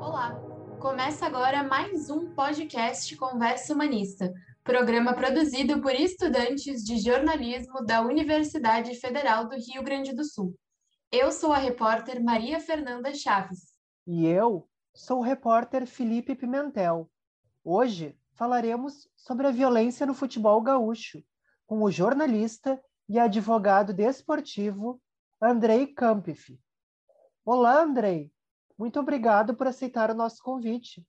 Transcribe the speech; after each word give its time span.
Olá, 0.00 0.40
começa 0.78 1.26
agora 1.26 1.64
mais 1.64 2.08
um 2.08 2.32
podcast 2.32 3.16
Conversa 3.16 3.74
Humanista, 3.74 4.32
programa 4.62 5.14
produzido 5.14 5.82
por 5.82 5.92
estudantes 5.92 6.84
de 6.84 6.98
jornalismo 6.98 7.84
da 7.84 8.02
Universidade 8.02 8.94
Federal 9.00 9.48
do 9.48 9.56
Rio 9.56 9.82
Grande 9.82 10.14
do 10.14 10.22
Sul. 10.22 10.54
Eu 11.10 11.32
sou 11.32 11.52
a 11.52 11.58
repórter 11.58 12.22
Maria 12.22 12.60
Fernanda 12.60 13.12
Chaves. 13.12 13.74
E 14.06 14.28
eu 14.28 14.68
sou 14.94 15.18
o 15.18 15.24
repórter 15.24 15.88
Felipe 15.88 16.36
Pimentel. 16.36 17.10
Hoje 17.64 18.16
falaremos 18.34 19.08
sobre 19.16 19.48
a 19.48 19.50
violência 19.50 20.06
no 20.06 20.14
futebol 20.14 20.60
gaúcho, 20.62 21.20
com 21.66 21.82
o 21.82 21.90
jornalista 21.90 22.80
e 23.08 23.18
advogado 23.18 23.92
desportivo 23.92 25.02
Andrei 25.42 25.86
Kampf. 25.86 26.58
Olá, 27.42 27.82
Andrei. 27.82 28.30
Muito 28.78 29.00
obrigado 29.00 29.54
por 29.54 29.66
aceitar 29.66 30.10
o 30.10 30.14
nosso 30.14 30.42
convite. 30.42 31.02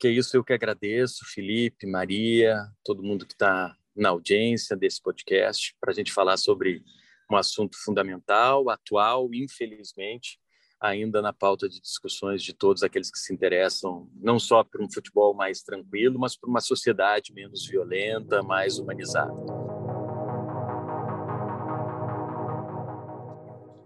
Que 0.00 0.08
isso, 0.08 0.36
eu 0.36 0.42
que 0.42 0.52
agradeço, 0.52 1.24
Felipe, 1.32 1.86
Maria, 1.86 2.56
todo 2.84 3.04
mundo 3.04 3.24
que 3.24 3.34
está 3.34 3.76
na 3.94 4.08
audiência 4.08 4.76
desse 4.76 5.00
podcast, 5.00 5.76
para 5.80 5.92
a 5.92 5.94
gente 5.94 6.12
falar 6.12 6.36
sobre 6.36 6.82
um 7.30 7.36
assunto 7.36 7.76
fundamental, 7.84 8.68
atual, 8.68 9.32
infelizmente, 9.32 10.40
ainda 10.80 11.22
na 11.22 11.32
pauta 11.32 11.68
de 11.68 11.80
discussões 11.80 12.42
de 12.42 12.52
todos 12.52 12.82
aqueles 12.82 13.12
que 13.12 13.18
se 13.18 13.32
interessam 13.32 14.10
não 14.16 14.40
só 14.40 14.64
por 14.64 14.82
um 14.82 14.90
futebol 14.90 15.34
mais 15.34 15.62
tranquilo, 15.62 16.18
mas 16.18 16.36
por 16.36 16.48
uma 16.48 16.60
sociedade 16.60 17.32
menos 17.32 17.64
violenta, 17.64 18.42
mais 18.42 18.76
humanizada. 18.78 19.57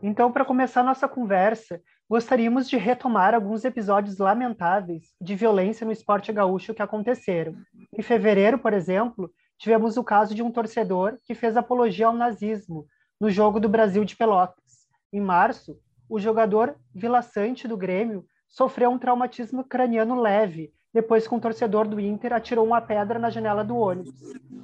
Então, 0.03 0.33
para 0.33 0.45
começar 0.45 0.83
nossa 0.83 1.07
conversa, 1.07 1.81
gostaríamos 2.11 2.69
de 2.69 2.77
retomar 2.77 3.37
alguns 3.37 3.65
episódios 3.65 4.19
lamentáveis 4.19 5.15
de 5.21 5.37
violência 5.37 5.87
no 5.87 5.93
esporte 5.93 6.33
gaúcho 6.33 6.75
que 6.75 6.83
aconteceram. 6.83 7.55
Em 7.97 8.03
fevereiro, 8.03 8.59
por 8.59 8.73
exemplo, 8.73 9.31
tivemos 9.57 9.97
o 9.97 10.03
caso 10.03 10.35
de 10.35 10.43
um 10.43 10.51
torcedor 10.51 11.19
que 11.23 11.37
fez 11.37 11.57
apologia 11.57 12.09
ao 12.09 12.13
nazismo 12.13 12.85
no 13.21 13.31
jogo 13.31 13.61
do 13.61 13.69
Brasil 13.69 14.05
de 14.05 14.17
Pelotas. 14.17 14.89
Em 15.13 15.21
março, 15.21 15.79
o 16.09 16.19
jogador 16.19 16.75
Vila 16.93 17.23
Sante 17.23 17.69
do 17.69 17.77
Grêmio 17.77 18.27
sofreu 18.49 18.91
um 18.91 18.99
traumatismo 18.99 19.63
craniano 19.63 20.21
leve 20.21 20.73
depois 20.93 21.29
que 21.29 21.35
um 21.35 21.41
torcedor 21.41 21.87
do 21.87 22.01
Inter 22.01 22.33
atirou 22.33 22.67
uma 22.67 22.81
pedra 22.81 23.21
na 23.21 23.31
janela 23.31 23.63
do 23.63 23.77
ônibus. 23.77 24.13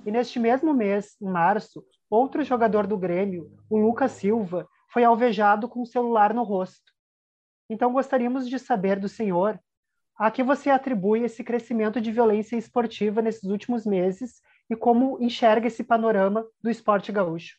E 0.04 0.10
neste 0.10 0.40
mesmo 0.40 0.74
mês, 0.74 1.16
em 1.22 1.30
março, 1.30 1.84
outro 2.10 2.42
jogador 2.42 2.88
do 2.88 2.98
Grêmio, 2.98 3.50
o 3.70 3.78
Lucas 3.78 4.12
Silva, 4.12 4.68
foi 4.88 5.04
alvejado 5.04 5.68
com 5.68 5.82
o 5.82 5.86
celular 5.86 6.34
no 6.34 6.42
rosto. 6.42 6.92
Então 7.70 7.92
gostaríamos 7.92 8.48
de 8.48 8.58
saber 8.58 8.98
do 8.98 9.08
senhor 9.08 9.60
a 10.16 10.30
que 10.30 10.42
você 10.42 10.68
atribui 10.68 11.22
esse 11.22 11.44
crescimento 11.44 12.00
de 12.00 12.10
violência 12.10 12.56
esportiva 12.56 13.22
nesses 13.22 13.44
últimos 13.44 13.86
meses 13.86 14.40
e 14.68 14.74
como 14.74 15.16
enxerga 15.22 15.68
esse 15.68 15.84
panorama 15.84 16.44
do 16.60 16.68
esporte 16.68 17.12
gaúcho. 17.12 17.56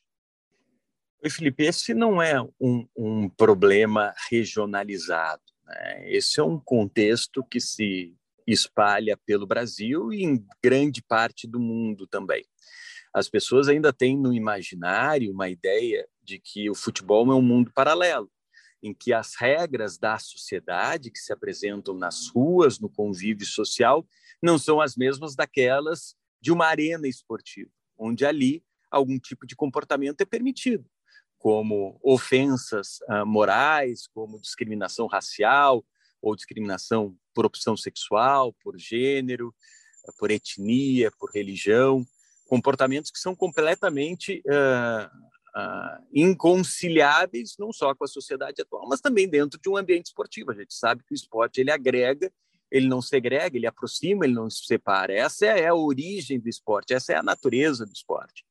Oi, 1.24 1.30
Felipe, 1.30 1.64
esse 1.64 1.94
não 1.94 2.22
é 2.22 2.42
um, 2.60 2.88
um 2.96 3.30
problema 3.30 4.14
regionalizado. 4.30 5.44
Né? 5.66 6.12
Esse 6.12 6.40
é 6.40 6.44
um 6.44 6.60
contexto 6.60 7.44
que 7.44 7.60
se 7.60 8.14
espalha 8.46 9.18
pelo 9.26 9.46
Brasil 9.46 10.12
e 10.12 10.24
em 10.24 10.46
grande 10.62 11.02
parte 11.02 11.48
do 11.48 11.60
mundo 11.60 12.08
também. 12.08 12.44
As 13.14 13.30
pessoas 13.30 13.68
ainda 13.68 13.92
têm 13.92 14.18
no 14.18 14.34
imaginário 14.34 15.32
uma 15.32 15.50
ideia 15.50 16.08
de 16.30 16.40
que 16.40 16.70
o 16.70 16.76
futebol 16.76 17.32
é 17.32 17.36
um 17.36 17.42
mundo 17.42 17.72
paralelo, 17.74 18.30
em 18.84 18.94
que 18.94 19.12
as 19.12 19.36
regras 19.36 19.98
da 19.98 20.20
sociedade 20.20 21.10
que 21.10 21.18
se 21.18 21.34
apresentam 21.34 21.96
nas 21.96 22.28
ruas, 22.30 22.80
no 22.80 22.88
convívio 22.88 23.48
social, 23.48 24.08
não 24.42 24.60
são 24.60 24.80
as 24.80 24.96
mesmas 24.96 25.36
daquelas 25.36 26.16
de 26.40 26.52
uma 26.52 26.68
arena 26.68 27.08
esportiva, 27.08 27.72
onde 27.98 28.26
ali 28.26 28.64
algum 28.92 29.18
tipo 29.18 29.46
de 29.46 29.56
comportamento 29.56 30.22
é 30.22 30.26
permitido 30.26 30.86
como 31.38 32.00
ofensas 32.04 33.00
uh, 33.10 33.26
morais, 33.26 34.08
como 34.08 34.40
discriminação 34.40 35.08
racial 35.08 35.84
ou 36.22 36.36
discriminação 36.36 37.18
por 37.34 37.46
opção 37.46 37.76
sexual, 37.76 38.54
por 38.62 38.78
gênero, 38.78 39.56
por 40.18 40.32
etnia, 40.32 41.12
por 41.18 41.32
religião, 41.32 42.06
comportamentos 42.46 43.10
que 43.10 43.20
são 43.20 43.36
completamente 43.36 44.44
uh, 44.48 45.29
uh, 45.56 46.06
inconciliáveis 46.14 47.56
não 47.58 47.72
só 47.72 47.94
com 47.96 48.04
a 48.04 48.08
sociedade 48.08 48.62
atual, 48.62 48.88
mas 48.88 49.02
também 49.02 49.28
dentro 49.28 49.60
de 49.60 49.70
um 49.70 49.78
ambiente 49.78 50.08
esportivo. 50.08 50.52
A 50.52 50.56
gente 50.56 50.74
sabe 50.74 51.04
que 51.04 51.14
o 51.14 51.16
esporte 51.16 51.62
ele 51.62 51.72
agrega, 51.72 52.32
ele 52.72 52.88
não 52.88 53.02
segrega, 53.02 53.58
ele 53.58 53.68
aproxima, 53.68 54.26
ele 54.26 54.34
não 54.34 54.50
se 54.50 54.66
separa. 54.66 55.14
Essa 55.14 55.46
é 55.46 55.68
a 55.68 55.76
origem 55.76 56.40
do 56.40 56.50
esporte, 56.50 56.94
essa 56.94 57.14
é 57.14 57.16
a 57.16 57.24
natureza 57.24 57.86
do 57.86 57.94
esporte 57.94 58.44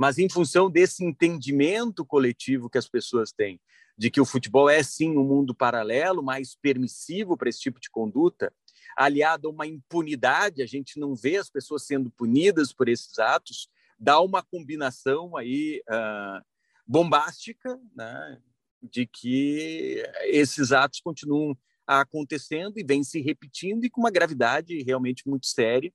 mas 0.00 0.16
em 0.16 0.30
função 0.30 0.70
desse 0.70 1.04
entendimento 1.04 2.06
coletivo 2.06 2.70
que 2.70 2.78
as 2.78 2.88
pessoas 2.88 3.32
têm 3.32 3.60
de 3.98 4.10
que 4.10 4.18
o 4.18 4.24
futebol 4.24 4.70
é 4.70 4.82
sim 4.82 5.10
um 5.10 5.22
mundo 5.22 5.54
paralelo, 5.54 6.22
mais 6.22 6.54
permissivo 6.54 7.36
para 7.36 7.50
esse 7.50 7.60
tipo 7.60 7.78
de 7.78 7.90
conduta, 7.90 8.50
aliado 8.96 9.46
a 9.46 9.50
uma 9.50 9.66
impunidade, 9.66 10.62
a 10.62 10.66
gente 10.66 10.98
não 10.98 11.14
vê 11.14 11.36
as 11.36 11.50
pessoas 11.50 11.84
sendo 11.84 12.10
punidas 12.10 12.72
por 12.72 12.88
esses 12.88 13.18
atos, 13.18 13.68
dá 14.00 14.20
uma 14.20 14.42
combinação 14.42 15.36
aí 15.36 15.82
uh, 15.88 16.42
bombástica, 16.86 17.78
né, 17.94 18.40
de 18.82 19.06
que 19.06 20.02
esses 20.22 20.72
atos 20.72 21.00
continuam 21.00 21.56
acontecendo 21.86 22.78
e 22.78 22.84
vêm 22.84 23.04
se 23.04 23.20
repetindo 23.20 23.84
e 23.84 23.90
com 23.90 24.00
uma 24.00 24.10
gravidade 24.10 24.82
realmente 24.82 25.28
muito 25.28 25.46
séria 25.46 25.92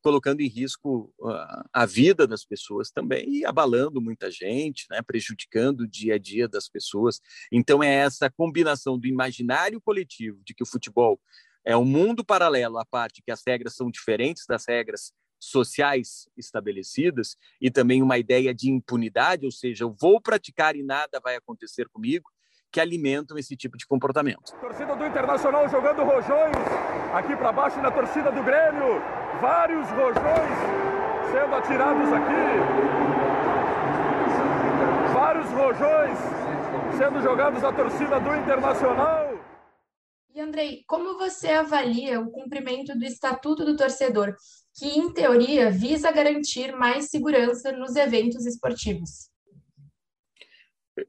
colocando 0.00 0.40
em 0.40 0.48
risco 0.48 1.12
uh, 1.18 1.64
a 1.72 1.84
vida 1.84 2.26
das 2.26 2.44
pessoas 2.44 2.90
também 2.90 3.28
e 3.28 3.44
abalando 3.44 4.00
muita 4.00 4.30
gente, 4.30 4.86
né, 4.90 5.02
prejudicando 5.02 5.80
o 5.80 5.88
dia 5.88 6.14
a 6.14 6.18
dia 6.18 6.48
das 6.48 6.68
pessoas. 6.68 7.20
Então 7.50 7.82
é 7.82 7.92
essa 7.92 8.30
combinação 8.30 8.98
do 8.98 9.06
imaginário 9.06 9.80
coletivo 9.80 10.40
de 10.44 10.54
que 10.54 10.62
o 10.62 10.66
futebol 10.66 11.20
é 11.64 11.76
um 11.76 11.84
mundo 11.84 12.24
paralelo 12.24 12.78
à 12.78 12.86
parte 12.86 13.22
que 13.22 13.30
as 13.30 13.42
regras 13.46 13.74
são 13.74 13.90
diferentes 13.90 14.44
das 14.46 14.64
regras 14.66 15.12
sociais 15.38 16.28
estabelecidas 16.36 17.36
e 17.60 17.70
também 17.70 18.02
uma 18.02 18.18
ideia 18.18 18.54
de 18.54 18.70
impunidade, 18.70 19.44
ou 19.44 19.52
seja, 19.52 19.84
eu 19.84 19.94
vou 19.98 20.20
praticar 20.20 20.76
e 20.76 20.82
nada 20.82 21.20
vai 21.22 21.36
acontecer 21.36 21.88
comigo, 21.88 22.28
que 22.70 22.80
alimentam 22.80 23.38
esse 23.38 23.56
tipo 23.56 23.76
de 23.78 23.86
comportamento. 23.86 24.52
Torcida 24.60 24.94
do 24.94 25.06
Internacional 25.06 25.68
jogando 25.68 26.02
rojões 26.02 26.56
aqui 27.14 27.34
para 27.36 27.52
baixo 27.52 27.80
na 27.80 27.90
torcida 27.90 28.30
do 28.30 28.42
Grêmio 28.42 29.00
vários 29.40 29.88
rojões 29.90 30.98
sendo 31.30 31.54
atirados 31.54 32.12
aqui. 32.12 32.48
Vários 35.12 35.50
rojões 35.50 36.18
sendo 36.96 37.22
jogados 37.22 37.62
à 37.62 37.72
torcida 37.72 38.20
do 38.20 38.34
Internacional. 38.34 39.38
E 40.34 40.40
Andrei, 40.40 40.84
como 40.86 41.18
você 41.18 41.48
avalia 41.48 42.20
o 42.20 42.30
cumprimento 42.30 42.96
do 42.96 43.04
Estatuto 43.04 43.64
do 43.64 43.76
Torcedor, 43.76 44.34
que 44.78 44.86
em 44.86 45.12
teoria 45.12 45.70
visa 45.72 46.12
garantir 46.12 46.72
mais 46.72 47.06
segurança 47.06 47.72
nos 47.72 47.96
eventos 47.96 48.46
esportivos? 48.46 49.28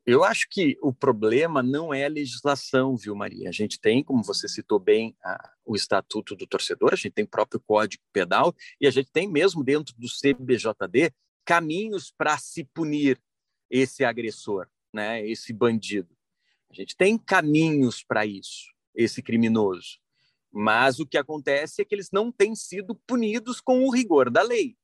Eu 0.05 0.23
acho 0.23 0.47
que 0.49 0.77
o 0.81 0.91
problema 0.91 1.61
não 1.61 1.93
é 1.93 2.05
a 2.05 2.09
legislação, 2.09 2.95
viu, 2.95 3.15
Maria? 3.15 3.47
A 3.49 3.51
gente 3.51 3.79
tem, 3.79 4.03
como 4.03 4.23
você 4.23 4.47
citou 4.47 4.79
bem, 4.79 5.15
a, 5.23 5.51
o 5.63 5.75
Estatuto 5.75 6.35
do 6.35 6.47
Torcedor, 6.47 6.93
a 6.93 6.95
gente 6.95 7.11
tem 7.11 7.25
o 7.25 7.29
próprio 7.29 7.59
Código 7.59 8.03
Penal 8.11 8.55
e 8.81 8.87
a 8.87 8.91
gente 8.91 9.11
tem 9.11 9.27
mesmo 9.27 9.63
dentro 9.63 9.93
do 9.97 10.07
CBJD 10.07 11.11
caminhos 11.45 12.11
para 12.15 12.37
se 12.37 12.63
punir 12.63 13.21
esse 13.69 14.03
agressor, 14.03 14.67
né, 14.93 15.27
esse 15.27 15.53
bandido. 15.53 16.15
A 16.71 16.73
gente 16.73 16.95
tem 16.95 17.17
caminhos 17.17 18.03
para 18.03 18.25
isso, 18.25 18.71
esse 18.95 19.21
criminoso. 19.21 19.99
Mas 20.51 20.99
o 20.99 21.05
que 21.05 21.17
acontece 21.17 21.81
é 21.81 21.85
que 21.85 21.93
eles 21.93 22.09
não 22.11 22.31
têm 22.31 22.55
sido 22.55 22.95
punidos 23.07 23.61
com 23.61 23.83
o 23.83 23.91
rigor 23.91 24.29
da 24.29 24.41
lei. 24.41 24.75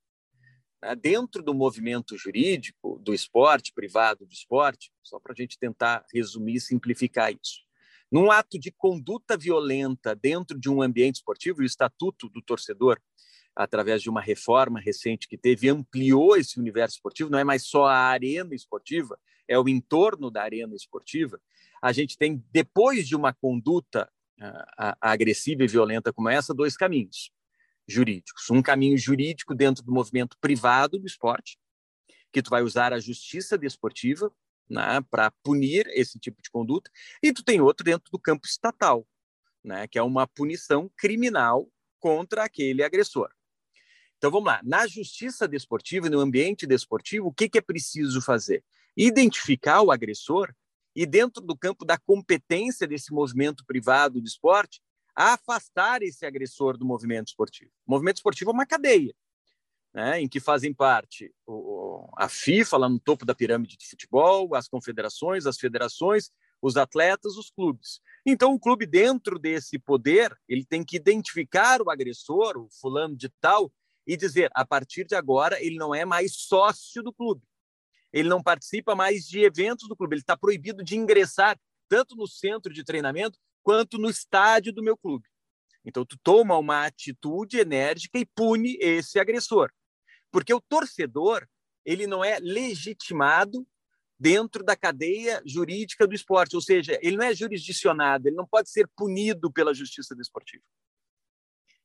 Né, 0.86 0.96
dentro 0.96 1.42
do 1.42 1.54
movimento 1.54 2.18
jurídico 2.18 3.00
do 3.00 3.14
esporte, 3.14 3.74
privado 3.74 4.26
do 4.26 4.32
esporte, 4.32 4.92
só 5.04 5.20
para 5.20 5.34
a 5.34 5.36
gente 5.36 5.58
tentar 5.58 6.06
resumir 6.14 6.56
e 6.56 6.62
simplificar 6.62 7.32
isso. 7.32 7.66
Num 8.12 8.30
ato 8.30 8.60
de 8.60 8.72
conduta 8.72 9.36
violenta 9.36 10.16
dentro 10.16 10.60
de 10.60 10.70
um 10.70 10.82
ambiente 10.82 11.16
esportivo, 11.16 11.62
o 11.62 11.66
Estatuto 11.66 12.30
do 12.30 12.42
Torcedor, 12.42 13.00
através 13.56 14.02
de 14.02 14.10
uma 14.10 14.22
reforma 14.22 14.80
recente 14.80 15.28
que 15.28 15.38
teve, 15.38 15.70
ampliou 15.70 16.38
esse 16.38 16.60
universo 16.60 16.98
esportivo, 16.98 17.32
não 17.32 17.40
é 17.40 17.44
mais 17.44 17.66
só 17.66 17.86
a 17.86 17.98
arena 17.98 18.54
esportiva, 18.54 19.20
é 19.48 19.58
o 19.58 19.68
entorno 19.68 20.30
da 20.30 20.44
arena 20.44 20.76
esportiva. 20.76 21.42
A 21.82 21.92
gente 21.92 22.18
tem, 22.18 22.44
depois 22.52 23.08
de 23.08 23.16
uma 23.16 23.34
conduta 23.34 24.10
uh, 24.40 24.96
agressiva 25.00 25.64
e 25.64 25.68
violenta 25.68 26.14
como 26.14 26.30
essa, 26.30 26.54
dois 26.54 26.76
caminhos 26.76 27.32
jurídicos. 27.88 28.50
Um 28.50 28.62
caminho 28.62 28.98
jurídico 28.98 29.54
dentro 29.54 29.84
do 29.84 29.92
movimento 29.92 30.38
privado 30.40 30.98
do 31.00 31.06
esporte, 31.06 31.58
que 32.32 32.42
tu 32.42 32.50
vai 32.50 32.62
usar 32.62 32.94
a 32.94 33.00
justiça 33.00 33.58
desportiva 33.58 34.32
né, 34.70 35.00
para 35.10 35.32
punir 35.44 35.88
esse 35.90 36.20
tipo 36.20 36.42
de 36.42 36.50
conduta, 36.50 36.90
e 37.22 37.32
tu 37.32 37.44
tem 37.44 37.62
outro 37.62 37.84
dentro 37.84 38.12
do 38.12 38.20
campo 38.20 38.48
estatal, 38.48 39.08
né, 39.64 39.88
que 39.88 39.98
é 39.98 40.02
uma 40.02 40.28
punição 40.28 40.92
criminal 40.98 41.70
contra 42.00 42.44
aquele 42.44 42.84
agressor. 42.84 43.30
Então 44.18 44.32
vamos 44.32 44.48
lá, 44.48 44.62
na 44.64 44.88
justiça 44.88 45.48
desportiva, 45.48 46.10
no 46.10 46.20
ambiente 46.20 46.66
desportivo, 46.66 47.28
o 47.28 47.34
que, 47.34 47.50
que 47.50 47.58
é 47.58 47.62
preciso 47.62 48.22
fazer? 48.22 48.64
Identificar 48.98 49.82
o 49.82 49.92
agressor 49.92 50.54
e, 50.96 51.06
dentro 51.06 51.44
do 51.44 51.58
campo 51.58 51.84
da 51.84 51.98
competência 51.98 52.88
desse 52.88 53.12
movimento 53.12 53.66
privado 53.66 54.22
de 54.22 54.30
esporte, 54.30 54.82
afastar 55.14 56.02
esse 56.02 56.26
agressor 56.26 56.78
do 56.78 56.86
movimento 56.86 57.28
esportivo. 57.28 57.72
O 57.86 57.92
movimento 57.92 58.18
esportivo 58.18 58.52
é 58.52 58.54
uma 58.54 58.66
cadeia, 58.66 59.14
né, 59.94 60.22
em 60.22 60.28
que 60.28 60.40
fazem 60.40 60.74
parte 60.74 61.34
o, 61.46 62.10
a 62.18 62.30
FIFA, 62.30 62.78
lá 62.78 62.90
no 62.90 63.00
topo 63.00 63.26
da 63.26 63.36
pirâmide 63.36 63.78
de 63.78 63.88
futebol, 63.88 64.56
as 64.56 64.68
confederações, 64.68 65.46
as 65.46 65.58
federações, 65.58 66.32
os 66.62 66.78
atletas, 66.78 67.36
os 67.38 67.50
clubes. 67.50 68.00
Então, 68.26 68.54
o 68.54 68.60
clube, 68.60 68.86
dentro 68.86 69.38
desse 69.38 69.78
poder, 69.78 70.36
ele 70.48 70.66
tem 70.66 70.84
que 70.84 70.96
identificar 70.96 71.82
o 71.82 71.90
agressor, 71.90 72.58
o 72.58 72.70
fulano 72.70 73.16
de 73.16 73.30
tal, 73.40 73.72
e 74.08 74.16
dizer, 74.16 74.50
a 74.54 74.66
partir 74.66 75.06
de 75.06 75.16
agora, 75.16 75.62
ele 75.64 75.78
não 75.78 75.94
é 75.94 76.06
mais 76.06 76.36
sócio 76.36 77.04
do 77.04 77.14
clube 77.14 77.42
ele 78.16 78.30
não 78.30 78.42
participa 78.42 78.96
mais 78.96 79.26
de 79.26 79.42
eventos 79.42 79.90
do 79.90 79.96
clube, 79.96 80.14
ele 80.14 80.22
está 80.22 80.38
proibido 80.38 80.82
de 80.82 80.96
ingressar 80.96 81.60
tanto 81.90 82.16
no 82.16 82.26
centro 82.26 82.74
de 82.74 82.82
treinamento 82.82 83.38
quanto 83.62 83.98
no 83.98 84.10
estádio 84.10 84.72
do 84.72 84.82
meu 84.82 84.96
clube. 84.96 85.28
Então, 85.84 86.06
tu 86.06 86.18
toma 86.24 86.58
uma 86.58 86.86
atitude 86.86 87.60
enérgica 87.60 88.18
e 88.18 88.26
pune 88.26 88.78
esse 88.80 89.20
agressor. 89.20 89.70
Porque 90.32 90.54
o 90.54 90.62
torcedor, 90.62 91.46
ele 91.84 92.08
não 92.08 92.24
é 92.24 92.40
legitimado 92.40 93.68
dentro 94.18 94.64
da 94.64 94.78
cadeia 94.78 95.42
jurídica 95.46 96.08
do 96.08 96.16
esporte, 96.16 96.56
ou 96.56 96.62
seja, 96.62 96.98
ele 97.02 97.18
não 97.18 97.26
é 97.26 97.36
jurisdicionado, 97.36 98.30
ele 98.30 98.38
não 98.38 98.48
pode 98.48 98.70
ser 98.70 98.88
punido 98.96 99.52
pela 99.52 99.74
justiça 99.74 100.16
desportiva. 100.16 100.64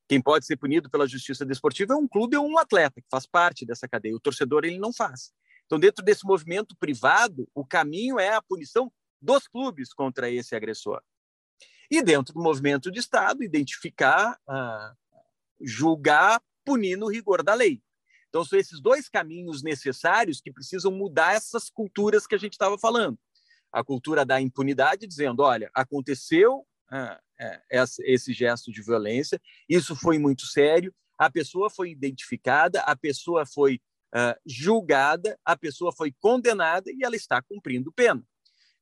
Quem 0.08 0.22
pode 0.22 0.46
ser 0.46 0.56
punido 0.56 0.88
pela 0.88 1.08
justiça 1.08 1.44
desportiva 1.44 1.94
é 1.94 1.96
um 1.96 2.06
clube 2.06 2.36
ou 2.36 2.46
um 2.46 2.56
atleta 2.56 3.00
que 3.00 3.08
faz 3.10 3.26
parte 3.26 3.66
dessa 3.66 3.88
cadeia. 3.88 4.14
O 4.14 4.20
torcedor 4.20 4.64
ele 4.64 4.78
não 4.78 4.92
faz. 4.92 5.32
Então, 5.70 5.78
dentro 5.78 6.04
desse 6.04 6.26
movimento 6.26 6.74
privado, 6.74 7.48
o 7.54 7.64
caminho 7.64 8.18
é 8.18 8.34
a 8.34 8.42
punição 8.42 8.92
dos 9.22 9.46
clubes 9.46 9.94
contra 9.94 10.28
esse 10.28 10.56
agressor. 10.56 11.00
E 11.88 12.02
dentro 12.02 12.34
do 12.34 12.42
movimento 12.42 12.90
de 12.90 12.98
Estado, 12.98 13.44
identificar, 13.44 14.36
uh, 14.48 15.16
julgar, 15.60 16.42
punir 16.64 16.96
no 16.96 17.06
rigor 17.06 17.44
da 17.44 17.54
lei. 17.54 17.80
Então, 18.28 18.44
são 18.44 18.58
esses 18.58 18.80
dois 18.80 19.08
caminhos 19.08 19.62
necessários 19.62 20.40
que 20.40 20.52
precisam 20.52 20.90
mudar 20.90 21.34
essas 21.34 21.70
culturas 21.70 22.26
que 22.26 22.34
a 22.34 22.38
gente 22.38 22.54
estava 22.54 22.76
falando. 22.76 23.16
A 23.70 23.84
cultura 23.84 24.24
da 24.24 24.40
impunidade, 24.40 25.06
dizendo: 25.06 25.44
olha, 25.44 25.70
aconteceu 25.72 26.66
uh, 26.90 27.96
esse 28.00 28.32
gesto 28.32 28.72
de 28.72 28.82
violência, 28.82 29.40
isso 29.68 29.94
foi 29.94 30.18
muito 30.18 30.46
sério, 30.46 30.92
a 31.16 31.30
pessoa 31.30 31.70
foi 31.70 31.92
identificada, 31.92 32.80
a 32.80 32.96
pessoa 32.96 33.46
foi 33.46 33.80
julgada, 34.44 35.38
a 35.44 35.56
pessoa 35.56 35.92
foi 35.96 36.12
condenada 36.18 36.90
e 36.90 37.04
ela 37.04 37.16
está 37.16 37.40
cumprindo 37.40 37.92
pena. 37.92 38.22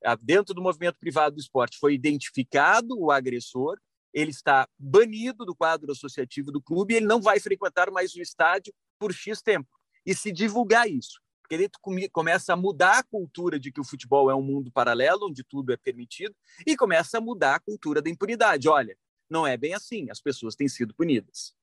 Uh, 0.05 0.17
dentro 0.23 0.55
do 0.55 0.63
movimento 0.63 0.97
privado 0.99 1.35
do 1.35 1.41
esporte 1.41 1.77
foi 1.79 1.93
identificado 1.93 2.97
o 2.99 3.11
agressor, 3.11 3.79
ele 4.13 4.31
está 4.31 4.69
banido 4.79 5.45
do 5.45 5.55
quadro 5.55 5.93
associativo 5.93 6.51
do 6.51 6.63
clube 6.63 6.95
ele 6.95 7.07
não 7.07 7.21
vai 7.21 7.41
frequentar 7.41 7.91
mais 7.91 8.15
o 8.15 8.23
estádio 8.23 8.73
por 8.99 9.13
X 9.13 9.43
tempo. 9.43 9.69
E 10.07 10.15
se 10.15 10.33
divulgar 10.33 10.89
isso, 10.89 11.21
porque 11.43 11.55
ele 11.55 12.09
começa 12.11 12.53
a 12.53 12.57
mudar 12.57 12.99
a 12.99 13.03
cultura 13.03 13.59
de 13.59 13.71
que 13.71 13.81
o 13.81 13.85
futebol 13.85 14.31
é 14.31 14.35
um 14.35 14.43
mundo 14.43 14.71
paralelo, 14.73 15.29
onde 15.29 15.45
tudo 15.45 15.73
é 15.73 15.77
permitido, 15.77 16.35
e 16.67 16.77
começa 16.77 17.19
a 17.19 17.21
mudar 17.21 17.57
a 17.57 17.61
cultura 17.61 18.01
da 18.01 18.09
impunidade. 18.09 18.69
Olha, 18.69 18.97
não 19.29 19.47
é 19.47 19.57
bem 19.57 19.75
assim, 19.75 20.11
as 20.11 20.21
pessoas 20.21 20.55
têm 20.55 20.69
sido 20.69 20.95
punidas. 20.95 21.55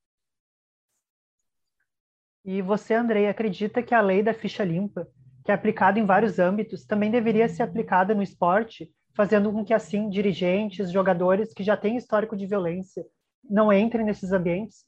E 2.45 2.62
você, 2.62 2.94
Andrei, 2.94 3.27
acredita 3.27 3.81
que 3.81 3.95
a 3.95 4.01
lei 4.01 4.21
da 4.21 4.31
ficha 4.31 4.63
limpa, 4.63 5.07
que 5.44 5.51
é 5.51 5.53
aplicada 5.56 6.00
em 6.00 6.06
vários 6.06 6.38
âmbitos, 6.38 6.86
também 6.86 7.09
deveria 7.09 7.50
ser 7.50 7.63
aplicada 7.63 8.13
no 8.13 8.21
esporte, 8.21 8.92
fazendo 9.15 9.51
com 9.51 9.65
que, 9.65 9.74
assim, 9.74 10.09
dirigentes, 10.09 10.92
jogadores 10.92 11.53
que 11.53 11.63
já 11.63 11.75
têm 11.75 11.97
histórico 11.97 12.38
de 12.38 12.45
violência 12.45 13.03
não 13.50 13.74
entrem 13.74 14.06
nesses 14.06 14.31
ambientes? 14.31 14.86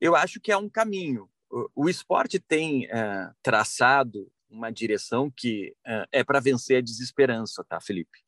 Eu 0.00 0.16
acho 0.16 0.40
que 0.40 0.50
é 0.50 0.56
um 0.56 0.68
caminho. 0.68 1.28
O, 1.76 1.88
esporte 1.88 2.40
tem 2.40 2.86
uh, 2.86 3.32
traçado 3.40 4.28
uma 4.50 4.72
direção 4.72 5.30
que 5.30 5.74
uh, 5.86 6.06
é 6.10 6.24
para 6.24 6.40
vencer 6.40 6.78
a 6.78 6.82
desesperança, 6.82 7.64
tá, 7.68 7.80
Felipe? 7.80 8.23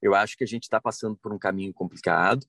Eu 0.00 0.14
acho 0.14 0.36
que 0.36 0.44
a 0.44 0.46
gente 0.46 0.62
está 0.64 0.80
passando 0.80 1.16
por 1.16 1.32
um 1.32 1.38
caminho 1.38 1.74
complicado, 1.74 2.46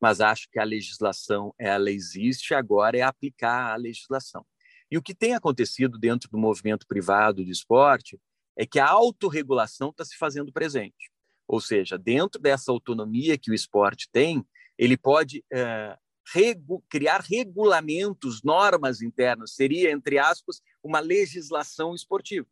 mas 0.00 0.20
acho 0.20 0.48
que 0.50 0.58
a 0.58 0.64
legislação 0.64 1.54
ela 1.58 1.90
existe, 1.90 2.54
agora 2.54 2.98
é 2.98 3.02
aplicar 3.02 3.72
a 3.72 3.76
legislação. 3.76 4.44
E 4.90 4.98
o 4.98 5.02
que 5.02 5.14
tem 5.14 5.34
acontecido 5.34 5.98
dentro 5.98 6.28
do 6.30 6.38
movimento 6.38 6.86
privado 6.86 7.44
de 7.44 7.50
esporte 7.50 8.18
é 8.56 8.66
que 8.66 8.80
a 8.80 8.88
autorregulação 8.88 9.90
está 9.90 10.04
se 10.04 10.16
fazendo 10.16 10.52
presente. 10.52 11.10
Ou 11.46 11.60
seja, 11.60 11.96
dentro 11.96 12.40
dessa 12.40 12.72
autonomia 12.72 13.38
que 13.38 13.50
o 13.50 13.54
esporte 13.54 14.08
tem, 14.10 14.44
ele 14.76 14.96
pode 14.96 15.44
é, 15.52 15.96
regu 16.34 16.82
criar 16.88 17.20
regulamentos, 17.20 18.42
normas 18.42 19.00
internas, 19.00 19.54
seria, 19.54 19.92
entre 19.92 20.18
aspas, 20.18 20.60
uma 20.82 21.00
legislação 21.00 21.94
esportiva, 21.94 22.46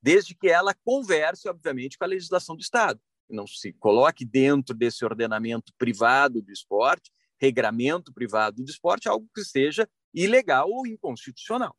desde 0.00 0.34
que 0.34 0.48
ela 0.48 0.74
converse, 0.74 1.48
obviamente, 1.48 1.98
com 1.98 2.04
a 2.04 2.08
legislação 2.08 2.56
do 2.56 2.62
Estado 2.62 3.00
não 3.28 3.46
se 3.46 3.72
coloque 3.74 4.24
dentro 4.24 4.74
desse 4.74 5.04
ordenamento 5.04 5.72
privado 5.78 6.42
do 6.42 6.52
esporte, 6.52 7.10
regramento 7.40 8.12
privado 8.12 8.62
do 8.62 8.70
esporte, 8.70 9.08
algo 9.08 9.28
que 9.34 9.44
seja 9.44 9.88
ilegal 10.12 10.70
ou 10.70 10.86
inconstitucional. 10.86 11.76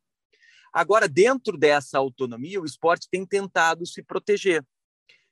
Agora, 0.72 1.08
dentro 1.08 1.56
dessa 1.56 1.98
autonomia, 1.98 2.60
o 2.60 2.66
esporte 2.66 3.08
tem 3.10 3.24
tentado 3.24 3.86
se 3.86 4.02
proteger. 4.02 4.64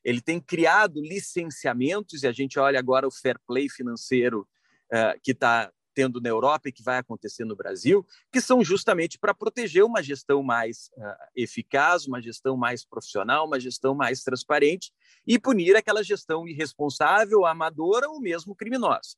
Ele 0.02 0.20
tem 0.20 0.40
criado 0.40 1.00
licenciamentos, 1.00 2.22
e 2.22 2.26
a 2.26 2.32
gente 2.32 2.58
olha 2.58 2.78
agora 2.78 3.06
o 3.06 3.11
fair 3.11 3.38
play 3.46 3.69
financeiro 3.69 4.49
uh, 4.93 5.20
que 5.22 5.32
está 5.32 5.70
tendo 5.94 6.20
na 6.20 6.29
Europa 6.29 6.69
e 6.69 6.73
que 6.73 6.82
vai 6.82 6.99
acontecer 6.99 7.44
no 7.44 7.55
Brasil, 7.55 8.06
que 8.32 8.41
são 8.41 8.64
justamente 8.64 9.19
para 9.19 9.32
proteger 9.32 9.85
uma 9.85 10.02
gestão 10.02 10.43
mais 10.43 10.91
uh, 10.96 11.14
eficaz, 11.37 12.06
uma 12.06 12.20
gestão 12.20 12.56
mais 12.56 12.85
profissional, 12.85 13.46
uma 13.46 13.61
gestão 13.61 13.94
mais 13.94 14.23
transparente 14.23 14.93
e 15.26 15.38
punir 15.38 15.76
aquela 15.76 16.02
gestão 16.02 16.47
irresponsável, 16.47 17.47
amadora 17.47 18.09
ou 18.09 18.21
mesmo 18.21 18.54
criminosa. 18.54 19.16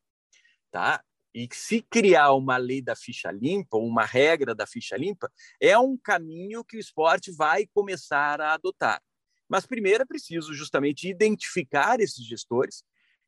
Tá? 0.70 1.02
E 1.34 1.48
se 1.52 1.82
criar 1.82 2.32
uma 2.32 2.56
lei 2.56 2.80
da 2.80 2.96
ficha 2.96 3.30
limpa, 3.30 3.76
uma 3.76 4.04
regra 4.04 4.54
da 4.54 4.66
ficha 4.66 4.96
limpa, 4.96 5.30
é 5.60 5.78
um 5.78 5.96
caminho 5.96 6.64
que 6.64 6.76
o 6.76 6.80
esporte 6.80 7.30
vai 7.30 7.66
começar 7.66 8.40
a 8.40 8.54
adotar. 8.54 9.02
Mas 9.48 9.66
primeiro 9.66 10.02
é 10.02 10.06
preciso 10.06 10.54
justamente 10.54 11.08
identificar 11.08 12.00
esses 12.00 12.24
gestores 12.24 12.82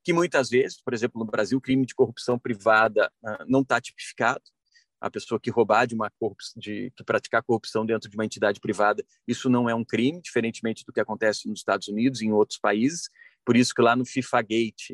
que 0.08 0.12
muitas 0.14 0.48
vezes, 0.48 0.80
por 0.80 0.94
exemplo, 0.94 1.22
no 1.22 1.30
Brasil, 1.30 1.58
o 1.58 1.60
crime 1.60 1.84
de 1.84 1.94
corrupção 1.94 2.38
privada 2.38 3.12
uh, 3.22 3.44
não 3.46 3.60
está 3.60 3.78
tipificado. 3.78 4.40
A 4.98 5.10
pessoa 5.10 5.38
que 5.38 5.50
roubar 5.50 5.86
de 5.86 5.94
uma 5.94 6.10
corrupção, 6.18 6.54
de 6.58 6.90
que 6.96 7.04
praticar 7.04 7.42
corrupção 7.42 7.84
dentro 7.84 8.08
de 8.08 8.16
uma 8.16 8.24
entidade 8.24 8.58
privada, 8.58 9.04
isso 9.26 9.50
não 9.50 9.68
é 9.68 9.74
um 9.74 9.84
crime, 9.84 10.22
diferentemente 10.22 10.82
do 10.82 10.94
que 10.94 11.00
acontece 11.00 11.46
nos 11.46 11.60
Estados 11.60 11.88
Unidos 11.88 12.22
e 12.22 12.24
em 12.24 12.32
outros 12.32 12.58
países. 12.58 13.10
Por 13.44 13.54
isso 13.54 13.74
que 13.74 13.82
lá 13.82 13.94
no 13.94 14.06
FIFA 14.06 14.40
Gate, 14.40 14.92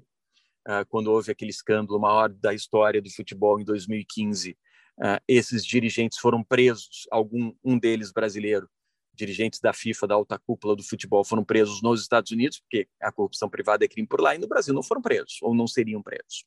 uh, 0.67 0.85
quando 0.89 1.13
houve 1.13 1.31
aquele 1.31 1.53
escândalo 1.53 2.01
maior 2.01 2.29
da 2.29 2.53
história 2.53 3.01
do 3.01 3.09
futebol 3.09 3.61
em 3.61 3.65
2015, 3.65 4.51
uh, 4.51 4.57
ah, 5.01 5.23
esses 5.29 5.65
dirigentes 5.65 6.19
foram 6.19 6.43
presos, 6.43 7.07
algum 7.09 7.55
um 7.65 7.79
deles 7.79 8.11
brasileiro, 8.11 8.69
dirigentes 9.15 9.61
da 9.61 9.73
FIFA, 9.73 10.07
da 10.07 10.15
alta 10.15 10.39
cúpula 10.39 10.75
do 10.75 10.83
futebol, 10.83 11.25
foram 11.25 11.45
presos 11.45 11.83
nos 11.83 12.03
Estados 12.03 12.31
Unidos, 12.31 12.61
porque 12.61 12.89
a 13.01 13.13
corrupção 13.13 13.49
privada 13.49 13.85
é 13.85 13.89
crime 13.89 14.07
por 14.07 14.21
lá, 14.21 14.35
e 14.35 14.39
no 14.39 14.49
Brasil 14.49 14.75
não 14.75 14.83
foram 14.83 15.01
presos, 15.01 15.39
ou 15.43 15.55
não 15.55 15.67
seriam 15.67 16.03
presos. 16.03 16.45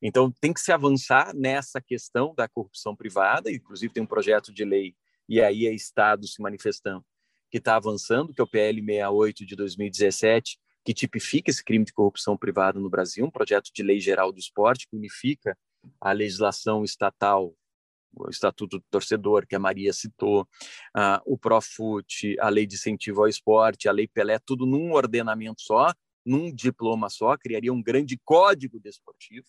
Então, 0.00 0.32
tem 0.40 0.52
que 0.52 0.60
se 0.60 0.72
avançar 0.72 1.32
nessa 1.34 1.80
questão 1.80 2.34
da 2.34 2.48
corrupção 2.48 2.96
privada, 2.96 3.50
inclusive 3.50 3.92
tem 3.92 4.02
um 4.02 4.06
projeto 4.06 4.52
de 4.52 4.64
lei, 4.64 4.96
e 5.28 5.40
aí 5.40 5.66
é 5.66 5.72
Estado 5.72 6.26
se 6.26 6.42
manifestando, 6.42 7.04
que 7.50 7.58
está 7.58 7.76
avançando, 7.76 8.34
que 8.34 8.40
é 8.40 8.44
o 8.44 8.48
PL 8.48 8.80
68 8.80 9.46
de 9.46 9.54
2017, 9.54 10.58
que 10.84 10.92
tipifica 10.92 11.50
esse 11.50 11.62
crime 11.62 11.84
de 11.84 11.92
corrupção 11.92 12.36
privada 12.36 12.80
no 12.80 12.90
Brasil, 12.90 13.24
um 13.24 13.30
projeto 13.30 13.70
de 13.72 13.82
lei 13.82 14.00
geral 14.00 14.32
do 14.32 14.38
esporte 14.38 14.88
que 14.88 14.96
unifica 14.96 15.56
a 16.00 16.12
legislação 16.12 16.82
estatal 16.82 17.54
o 18.14 18.28
Estatuto 18.28 18.78
do 18.78 18.84
Torcedor, 18.90 19.46
que 19.46 19.54
a 19.54 19.58
Maria 19.58 19.92
citou, 19.92 20.42
uh, 20.96 21.20
o 21.24 21.38
Profut, 21.38 22.36
a 22.40 22.48
Lei 22.48 22.66
de 22.66 22.74
Incentivo 22.74 23.22
ao 23.22 23.28
Esporte, 23.28 23.88
a 23.88 23.92
Lei 23.92 24.06
Pelé, 24.06 24.38
tudo 24.38 24.66
num 24.66 24.92
ordenamento 24.92 25.62
só, 25.62 25.92
num 26.24 26.52
diploma 26.54 27.08
só, 27.08 27.36
criaria 27.36 27.72
um 27.72 27.82
grande 27.82 28.18
código 28.24 28.78
desportivo, 28.78 29.46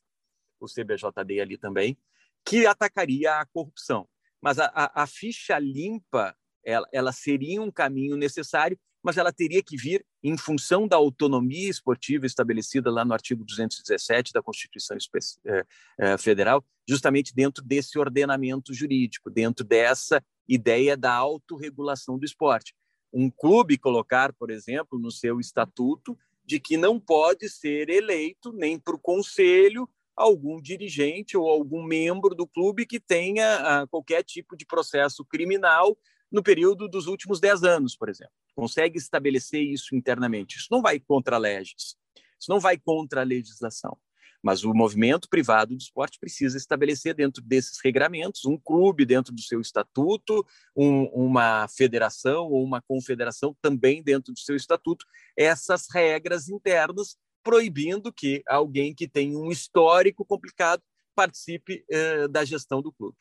o 0.60 0.66
CBJD 0.66 1.42
ali 1.42 1.58
também, 1.58 1.98
que 2.46 2.66
atacaria 2.66 3.40
a 3.40 3.46
corrupção. 3.46 4.08
Mas 4.42 4.60
a, 4.60 4.66
a, 4.74 5.04
a 5.04 5.08
ficha 5.08 5.58
limpa, 5.60 6.36
ela, 6.66 6.88
ela 6.92 7.12
seria 7.12 7.62
um 7.62 7.72
caminho 7.72 8.18
necessário 8.18 8.80
mas 9.04 9.18
ela 9.18 9.34
teria 9.34 9.62
que 9.62 9.76
vir 9.76 10.06
em 10.24 10.38
função 10.38 10.88
da 10.88 10.96
autonomia 10.96 11.70
esportiva 11.70 12.26
estabelecida 12.26 12.90
lá 12.90 13.04
no 13.04 13.14
artigo 13.14 13.44
217 13.44 14.32
da 14.32 14.42
Constituição 14.42 14.98
eh, 15.46 15.66
eh, 16.00 16.18
Federal, 16.18 16.64
justamente 16.88 17.36
dentro 17.36 17.64
desse 17.64 18.00
ordenamento 18.00 18.74
jurídico, 18.74 19.30
dentro 19.30 19.66
dessa 19.66 20.24
ideia 20.48 20.96
da 20.96 21.14
autorregulação 21.14 22.18
do 22.18 22.26
esporte. 22.26 22.74
Um 23.12 23.30
clube 23.30 23.78
colocar, 23.78 24.32
por 24.34 24.50
exemplo, 24.50 24.98
no 24.98 25.12
seu 25.12 25.40
estatuto 25.40 26.18
de 26.46 26.60
que 26.60 26.78
não 26.78 27.00
pode 27.00 27.50
ser 27.50 27.90
eleito 27.90 28.52
nem 28.54 28.80
por 28.80 29.00
conselho 29.00 29.88
algum 30.16 30.62
dirigente 30.62 31.36
ou 31.36 31.50
algum 31.50 31.84
membro 31.84 32.36
do 32.36 32.48
clube 32.48 32.86
que 32.86 33.00
tenha 33.00 33.56
ah, 33.56 33.88
qualquer 33.88 34.24
tipo 34.24 34.56
de 34.56 34.66
processo 34.66 35.26
criminal 35.26 35.98
no 36.34 36.42
período 36.42 36.90
dos 36.90 37.06
últimos 37.06 37.40
10 37.40 37.64
anos, 37.64 37.96
por 37.96 38.10
exemplo. 38.10 38.34
Consegue 38.56 38.98
estabelecer 38.98 39.62
isso 39.62 39.96
internamente. 39.96 40.58
Isso 40.58 40.68
não 40.72 40.82
vai 40.82 41.00
contra 41.00 41.36
a 41.36 41.40
legis, 41.40 41.96
isso 42.40 42.50
não 42.50 42.60
vai 42.60 42.76
contra 42.78 43.22
a 43.22 43.24
legislação. 43.24 43.96
Mas 44.42 44.66
o 44.66 44.74
movimento 44.74 45.30
privado 45.30 45.74
do 45.74 45.80
esporte 45.80 46.20
precisa 46.20 46.58
estabelecer 46.58 47.14
dentro 47.14 47.42
desses 47.42 47.80
regramentos 47.82 48.44
um 48.44 48.58
clube 48.58 49.06
dentro 49.06 49.34
do 49.34 49.40
seu 49.40 49.62
estatuto, 49.62 50.46
um, 50.76 51.06
uma 51.14 51.66
federação 51.70 52.48
ou 52.48 52.62
uma 52.62 52.82
confederação 52.82 53.56
também 53.62 54.04
dentro 54.04 54.34
do 54.34 54.40
seu 54.40 54.56
estatuto, 54.56 55.06
essas 55.38 55.88
regras 55.90 56.50
internas 56.50 57.16
proibindo 57.42 58.12
que 58.12 58.42
alguém 58.48 58.94
que 58.96 59.08
tem 59.08 59.36
um 59.36 59.52
histórico 59.52 60.26
complicado 60.26 60.82
participe 61.14 61.86
eh, 61.90 62.28
da 62.28 62.44
gestão 62.44 62.82
do 62.82 62.92
clube 62.92 63.18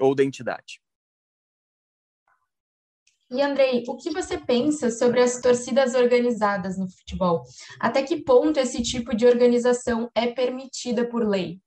ou 0.00 0.14
da 0.14 0.24
entidade. 0.24 0.80
E 3.28 3.42
Andrei, 3.42 3.82
o 3.88 3.96
que 3.96 4.10
você 4.10 4.38
pensa 4.38 4.88
sobre 4.88 5.20
as 5.20 5.40
torcidas 5.40 5.94
organizadas 5.94 6.78
no 6.78 6.88
futebol? 6.88 7.42
Até 7.80 8.02
que 8.04 8.22
ponto 8.22 8.60
esse 8.60 8.80
tipo 8.82 9.16
de 9.16 9.26
organização 9.26 10.08
é 10.14 10.28
permitida 10.28 11.04
por 11.04 11.26
lei? 11.26 11.60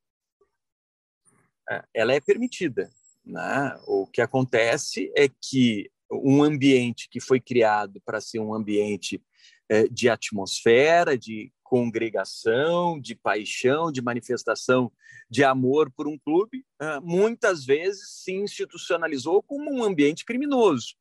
É, 1.70 1.84
ela 1.94 2.14
é 2.14 2.22
permitida. 2.22 2.90
Né? 3.26 3.78
O 3.86 4.08
que 4.08 4.22
acontece 4.22 5.12
é 5.18 5.28
que 5.28 5.92
um 6.10 6.42
ambiente 6.42 7.10
que 7.10 7.20
foi 7.20 7.42
criado 7.42 8.02
para 8.06 8.22
ser 8.22 8.40
um 8.40 8.54
ambiente 8.54 9.22
é, 9.68 9.86
de 9.90 10.08
atmosfera, 10.08 11.18
de 11.18 11.52
congregação, 11.62 13.00
de 13.00 13.16
paixão, 13.16 13.92
de 13.92 14.02
manifestação 14.02 14.92
de 15.30 15.44
amor 15.44 15.92
por 15.92 16.08
um 16.08 16.18
clube, 16.18 16.66
é, 16.82 17.02
muitas 17.02 17.66
vezes 17.66 18.24
se 18.24 18.32
institucionalizou 18.32 19.44
como 19.44 19.70
um 19.70 19.84
ambiente 19.84 20.24
criminoso 20.24 20.96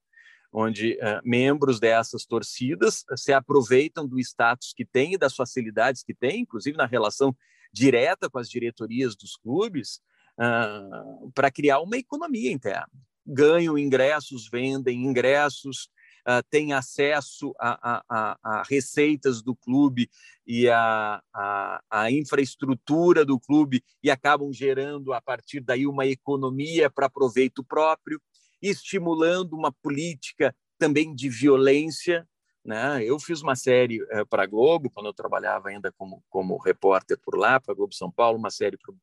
onde 0.53 0.95
uh, 0.95 1.21
membros 1.25 1.79
dessas 1.79 2.25
torcidas 2.25 3.05
se 3.17 3.33
aproveitam 3.33 4.07
do 4.07 4.19
status 4.19 4.73
que 4.73 4.85
têm 4.85 5.15
e 5.15 5.19
das 5.19 5.35
facilidades 5.35 6.03
que 6.03 6.15
têm, 6.15 6.41
inclusive 6.41 6.77
na 6.77 6.87
relação 6.87 7.37
direta 7.73 8.31
com 8.31 8.39
as 8.39 8.49
diretorias 8.49 9.15
dos 9.15 9.37
clubes, 9.37 10.01
uh, 10.39 11.31
para 11.33 11.51
criar 11.51 11.81
uma 11.81 11.97
economia 11.97 12.51
interna. 12.51 12.91
Ganham 13.27 13.77
ingressos, 13.77 14.49
vendem 14.49 15.05
ingressos, 15.05 15.91
uh, 16.27 16.43
têm 16.51 16.73
acesso 16.73 17.55
a, 17.61 18.03
a, 18.09 18.39
a, 18.43 18.63
receitas 18.63 19.43
do 19.43 19.55
clube 19.55 20.09
e 20.47 20.69
a, 20.69 21.23
a, 21.35 21.83
a 21.91 22.11
infraestrutura 22.11 23.25
do 23.25 23.39
clube 23.39 23.85
e 24.03 24.11
acabam 24.11 24.51
gerando, 24.53 25.13
a 25.13 25.21
partir 25.21 25.61
daí, 25.61 25.87
uma 25.87 26.07
economia 26.07 26.89
para 26.89 27.11
proveito 27.11 27.63
próprio 27.63 28.19
estimulando 28.61 29.55
uma 29.55 29.73
política 29.73 30.55
também 30.79 31.15
de 31.15 31.29
violência. 31.29 32.27
Né? 32.65 33.05
Eu 33.05 33.19
fiz 33.19 33.41
uma 33.41 33.57
série 33.57 34.05
é, 34.11 34.25
para 34.25 34.43
a 34.43 34.47
Globo, 34.47 34.91
quando 34.91 35.07
eu 35.07 35.15
trabalhava 35.15 35.69
ainda 35.69 35.93
como, 35.93 36.23
como 36.29 36.59
repórter 36.59 37.19
por 37.19 37.37
lá, 37.37 37.59
para 37.59 37.73
a 37.73 37.77
Globo 37.77 37.95
São 37.95 38.11
Paulo, 38.11 38.39
uma 38.39 38.51
série 38.51 38.77
para 38.77 38.95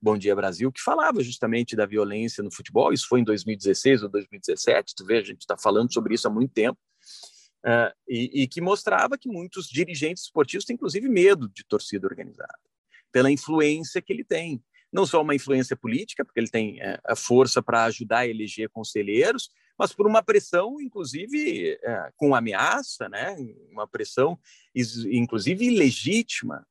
Bom 0.00 0.16
Dia 0.16 0.34
Brasil, 0.34 0.72
que 0.72 0.80
falava 0.80 1.22
justamente 1.22 1.76
da 1.76 1.86
violência 1.86 2.42
no 2.42 2.52
futebol. 2.52 2.92
Isso 2.92 3.06
foi 3.08 3.20
em 3.20 3.24
2016 3.24 4.02
ou 4.02 4.08
2017, 4.08 4.94
tu 4.94 5.04
vê, 5.04 5.18
a 5.18 5.22
gente 5.22 5.40
está 5.40 5.56
falando 5.58 5.92
sobre 5.92 6.14
isso 6.14 6.26
há 6.26 6.30
muito 6.30 6.52
tempo. 6.52 6.78
Uh, 7.62 7.92
e, 8.08 8.42
e, 8.42 8.48
que 8.48 8.58
mostrava 8.58 9.18
que 9.18 9.28
muitos 9.28 9.68
dirigentes 9.68 10.22
esportivos 10.22 10.64
têm, 10.64 10.72
inclusive, 10.72 11.06
medo 11.10 11.46
de 11.46 11.62
torcida 11.62 12.06
organizada, 12.06 12.58
pela 13.12 13.30
influência 13.30 14.00
que 14.00 14.10
ele 14.10 14.24
tem 14.24 14.64
não 14.92 15.06
só 15.06 15.22
uma 15.22 15.34
influência 15.34 15.76
política, 15.76 16.24
porque 16.24 16.40
ele 16.40 16.48
tem 16.48 16.80
é, 16.80 16.98
a 17.04 17.14
força 17.14 17.62
para 17.62 17.84
ajudar 17.84 18.18
a 18.18 18.26
eleger 18.26 18.68
conselheiros, 18.70 19.50
mas 19.78 19.92
por 19.94 20.06
uma 20.06 20.22
pressão, 20.22 20.80
inclusive, 20.80 21.78
é, 21.82 22.10
com 22.16 22.34
ameaça, 22.34 23.08
né? 23.08 23.34
uma 23.70 23.86
pressão, 23.86 24.38
inclusive, 24.74 25.64
ilegítima. 25.64 26.66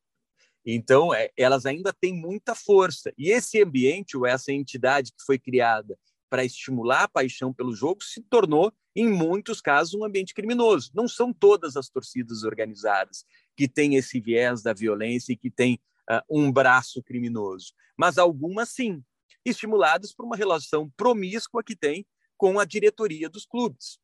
Então, 0.65 1.13
é, 1.13 1.31
elas 1.35 1.65
ainda 1.65 1.91
têm 1.91 2.13
muita 2.13 2.53
força. 2.53 3.11
E 3.17 3.31
esse 3.31 3.61
ambiente, 3.63 4.15
ou 4.15 4.27
essa 4.27 4.51
entidade 4.51 5.11
que 5.11 5.23
foi 5.25 5.39
criada 5.39 5.97
para 6.29 6.45
estimular 6.45 7.03
a 7.03 7.07
paixão 7.07 7.51
pelo 7.51 7.73
jogo, 7.73 8.03
se 8.03 8.21
tornou, 8.21 8.71
em 8.95 9.09
muitos 9.09 9.61
casos, 9.61 9.95
um 9.95 10.05
ambiente 10.05 10.33
criminoso. 10.33 10.91
Não 10.93 11.07
são 11.07 11.33
todas 11.33 11.75
as 11.75 11.89
torcidas 11.89 12.43
organizadas 12.43 13.25
que 13.57 13.67
têm 13.67 13.95
esse 13.95 14.19
viés 14.19 14.61
da 14.61 14.73
violência 14.73 15.33
e 15.33 15.37
que 15.37 15.49
têm 15.49 15.79
uh, 16.11 16.21
um 16.29 16.51
braço 16.51 17.01
criminoso, 17.03 17.73
mas 17.97 18.17
algumas 18.17 18.69
sim, 18.69 19.03
estimuladas 19.45 20.13
por 20.13 20.25
uma 20.25 20.35
relação 20.35 20.89
promíscua 20.97 21.63
que 21.63 21.75
tem 21.75 22.05
com 22.37 22.59
a 22.59 22.65
diretoria 22.65 23.29
dos 23.29 23.45
clubes. 23.45 23.99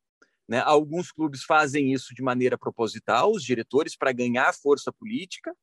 Né? 0.48 0.60
Alguns 0.60 1.12
clubes 1.12 1.44
fazem 1.44 1.94
isso 1.94 2.14
de 2.14 2.22
maneira 2.22 2.58
proposital, 2.58 3.32
os 3.32 3.44
diretores, 3.44 3.96
para 3.96 4.12
ganhar 4.12 4.54
força 4.54 4.92
política, 4.92 5.56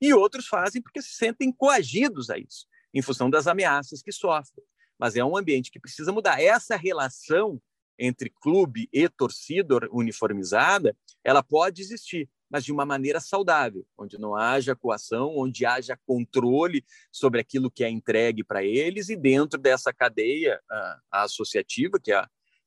e 0.00 0.12
outros 0.12 0.46
fazem 0.46 0.82
porque 0.82 1.00
se 1.00 1.14
sentem 1.14 1.52
coagidos 1.52 2.30
a 2.30 2.38
isso, 2.38 2.66
em 2.92 3.02
função 3.02 3.30
das 3.30 3.46
ameaças 3.46 4.02
que 4.02 4.12
sofrem. 4.12 4.64
Mas 4.98 5.16
é 5.16 5.24
um 5.24 5.36
ambiente 5.36 5.70
que 5.70 5.80
precisa 5.80 6.12
mudar. 6.12 6.40
Essa 6.40 6.76
relação 6.76 7.60
entre 7.98 8.30
clube 8.30 8.88
e 8.92 9.08
torcida 9.08 9.78
uniformizada, 9.92 10.96
ela 11.24 11.42
pode 11.42 11.82
existir, 11.82 12.28
mas 12.52 12.64
de 12.64 12.70
uma 12.70 12.84
maneira 12.84 13.18
saudável, 13.18 13.86
onde 13.96 14.18
não 14.18 14.36
haja 14.36 14.76
coação, 14.76 15.34
onde 15.34 15.64
haja 15.64 15.98
controle 16.04 16.84
sobre 17.10 17.40
aquilo 17.40 17.70
que 17.70 17.82
é 17.82 17.88
entregue 17.88 18.44
para 18.44 18.62
eles 18.62 19.08
e 19.08 19.16
dentro 19.16 19.58
dessa 19.58 19.90
cadeia 19.90 20.60
a, 20.70 21.00
a 21.10 21.22
associativa, 21.22 21.98
que 21.98 22.12
é 22.12 22.22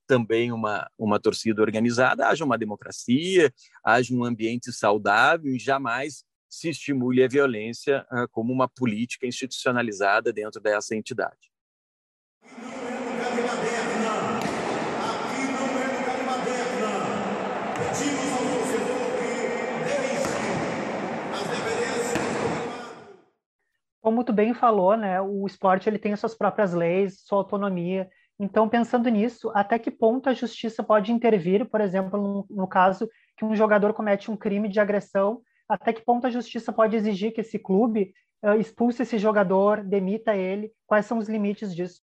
também 0.08 0.52
uma, 0.52 0.90
uma 0.98 1.20
torcida 1.20 1.62
organizada, 1.62 2.28
haja 2.28 2.44
uma 2.44 2.58
democracia, 2.58 3.54
haja 3.84 4.14
um 4.14 4.24
ambiente 4.24 4.74
saudável 4.74 5.54
e 5.54 5.60
jamais 5.60 6.24
se 6.50 6.70
estimule 6.70 7.24
a 7.24 7.28
violência 7.28 8.06
uh, 8.12 8.28
como 8.32 8.52
uma 8.52 8.68
política 8.68 9.28
institucionalizada 9.28 10.34
dentro 10.34 10.60
dessa 10.60 10.96
entidade. 10.96 11.52
Como 24.06 24.24
tu 24.24 24.32
bem 24.32 24.54
falou, 24.54 24.96
né, 24.96 25.20
o 25.20 25.48
esporte 25.48 25.90
ele 25.90 25.98
tem 25.98 26.14
as 26.14 26.20
suas 26.20 26.36
próprias 26.36 26.76
leis, 26.76 27.22
sua 27.26 27.40
autonomia. 27.40 28.08
Então, 28.40 28.70
pensando 28.70 29.10
nisso, 29.10 29.50
até 29.56 29.80
que 29.80 29.90
ponto 29.90 30.30
a 30.30 30.34
justiça 30.34 30.84
pode 30.84 31.12
intervir, 31.12 31.66
por 31.66 31.82
exemplo, 31.82 32.22
no, 32.22 32.46
no 32.48 32.68
caso 32.68 33.10
que 33.36 33.44
um 33.44 33.56
jogador 33.56 33.96
comete 33.96 34.30
um 34.30 34.38
crime 34.38 34.70
de 34.70 34.80
agressão, 34.80 35.42
até 35.68 35.92
que 35.92 36.06
ponto 36.06 36.28
a 36.28 36.30
justiça 36.30 36.72
pode 36.72 36.96
exigir 36.96 37.34
que 37.34 37.42
esse 37.42 37.58
clube 37.58 38.14
uh, 38.44 38.54
expulse 38.60 39.02
esse 39.02 39.18
jogador, 39.18 39.84
demita 39.84 40.36
ele? 40.36 40.72
Quais 40.86 41.08
são 41.08 41.18
os 41.18 41.28
limites 41.28 41.76
disso? 41.76 42.00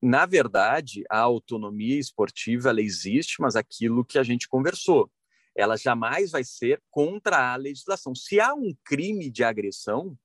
Na 0.00 0.26
verdade, 0.26 1.02
a 1.10 1.18
autonomia 1.18 1.98
esportiva 1.98 2.68
ela 2.68 2.80
existe, 2.80 3.40
mas 3.40 3.56
aquilo 3.56 4.04
que 4.04 4.16
a 4.16 4.22
gente 4.22 4.48
conversou, 4.48 5.10
ela 5.56 5.76
jamais 5.76 6.30
vai 6.30 6.44
ser 6.44 6.80
contra 6.88 7.52
a 7.52 7.56
legislação. 7.56 8.14
Se 8.14 8.38
há 8.38 8.54
um 8.54 8.72
crime 8.84 9.28
de 9.28 9.42
agressão, 9.42 10.16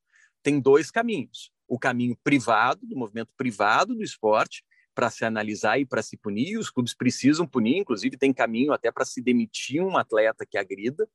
tem 0.43 0.59
dois 0.59 0.91
caminhos. 0.91 1.51
O 1.67 1.79
caminho 1.79 2.15
privado, 2.23 2.85
do 2.85 2.95
movimento 2.95 3.31
privado 3.35 3.95
do 3.95 4.03
esporte, 4.03 4.63
para 4.93 5.09
se 5.09 5.25
analisar 5.25 5.79
e 5.79 5.85
para 5.85 6.03
se 6.03 6.15
punir, 6.17 6.57
os 6.57 6.69
clubes 6.69 6.93
precisam 6.93 7.47
punir, 7.47 7.77
inclusive 7.77 8.17
tem 8.17 8.31
caminho 8.31 8.71
até 8.73 8.91
para 8.91 9.05
se 9.05 9.21
demitir 9.21 9.81
um 9.81 9.97
atleta 9.97 10.45
que 10.45 10.57
agrida 10.57 11.07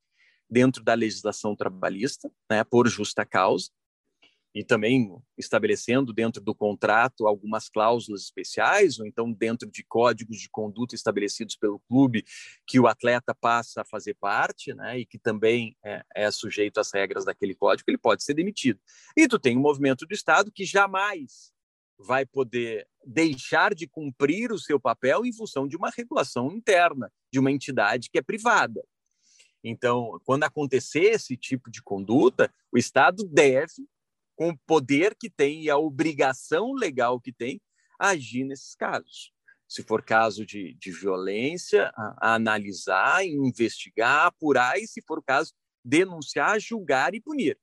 dentro 0.51 0.83
da 0.83 0.95
legislação 0.95 1.55
trabalhista, 1.55 2.29
né, 2.51 2.65
por 2.65 2.89
justa 2.89 3.25
causa 3.25 3.71
e 4.55 4.65
também 4.65 5.17
estabelecendo 5.37 6.13
dentro 6.13 6.43
do 6.43 6.55
contrato 6.55 7.27
algumas 7.27 7.69
cláusulas 7.69 8.23
especiais, 8.23 8.99
ou 8.99 9.07
então 9.07 9.31
dentro 9.33 9.71
de 9.71 9.85
códigos 9.85 10.39
de 10.39 10.49
conduta 10.51 10.95
estabelecidos 10.95 11.57
pelo 11.57 11.81
clube 11.81 12.25
que 12.67 12.81
o 12.81 12.87
atleta 12.87 13.35
passa 13.35 13.83
a 13.83 13.85
fazer 13.85 14.15
parte, 14.15 14.75
né, 14.75 14.99
e 14.99 15.07
que 15.07 15.19
também 15.19 15.77
é, 15.85 16.03
é 16.15 16.31
sujeito 16.31 16.81
às 16.81 16.93
regras 16.93 17.25
daquele 17.25 17.55
código, 17.55 17.91
ele 17.91 17.99
pode 17.99 18.25
ser 18.25 18.35
demitido. 18.35 18.81
E 19.17 19.29
tu 19.29 19.39
tem 19.39 19.57
um 19.57 19.61
movimento 19.61 20.07
do 20.07 20.15
Estado 20.15 20.51
que 20.51 20.65
jamais 20.65 21.53
vai 21.99 22.25
poder 22.25 22.87
deixar 23.05 23.75
de 23.75 23.87
cumprir 23.87 24.53
o 24.53 24.59
seu 24.59 24.79
papel 24.79 25.27
em 25.27 25.33
função 25.33 25.67
de 25.67 25.77
uma 25.77 25.91
regulação 25.91 26.51
interna 26.53 27.13
de 27.33 27.39
uma 27.39 27.51
entidade 27.51 28.09
que 28.09 28.19
é 28.19 28.23
privada. 28.23 28.83
Então, 29.63 30.21
quando 30.25 30.45
acontecer 30.45 31.11
esse 31.11 31.37
tipo 31.37 31.71
de 31.71 31.83
conduta, 31.83 32.53
o 32.73 32.79
Estado 32.79 33.25
deve, 33.25 33.89
com 34.39 34.51
o 34.51 34.59
poder 34.59 35.17
que 35.17 35.29
tem 35.29 35.65
e 35.65 35.69
a 35.69 35.77
obrigação 35.77 36.73
legal 36.73 37.21
que 37.21 37.33
tem, 37.33 37.61
agir 37.99 38.45
nesses 38.45 38.73
casos. 38.77 39.33
Se 39.67 39.83
for 39.83 40.01
caso 40.01 40.47
de, 40.47 40.75
de 40.75 40.93
violência, 40.93 41.93
a, 41.97 42.17
a 42.21 42.35
analisar, 42.37 43.27
investigar, 43.27 44.27
apurar 44.27 44.79
e, 44.79 44.87
se 44.87 45.03
for 45.03 45.21
caso, 45.25 45.53
denunciar, 45.85 46.61
julgar 46.61 47.17
e 47.17 47.21
punir. 47.21 47.59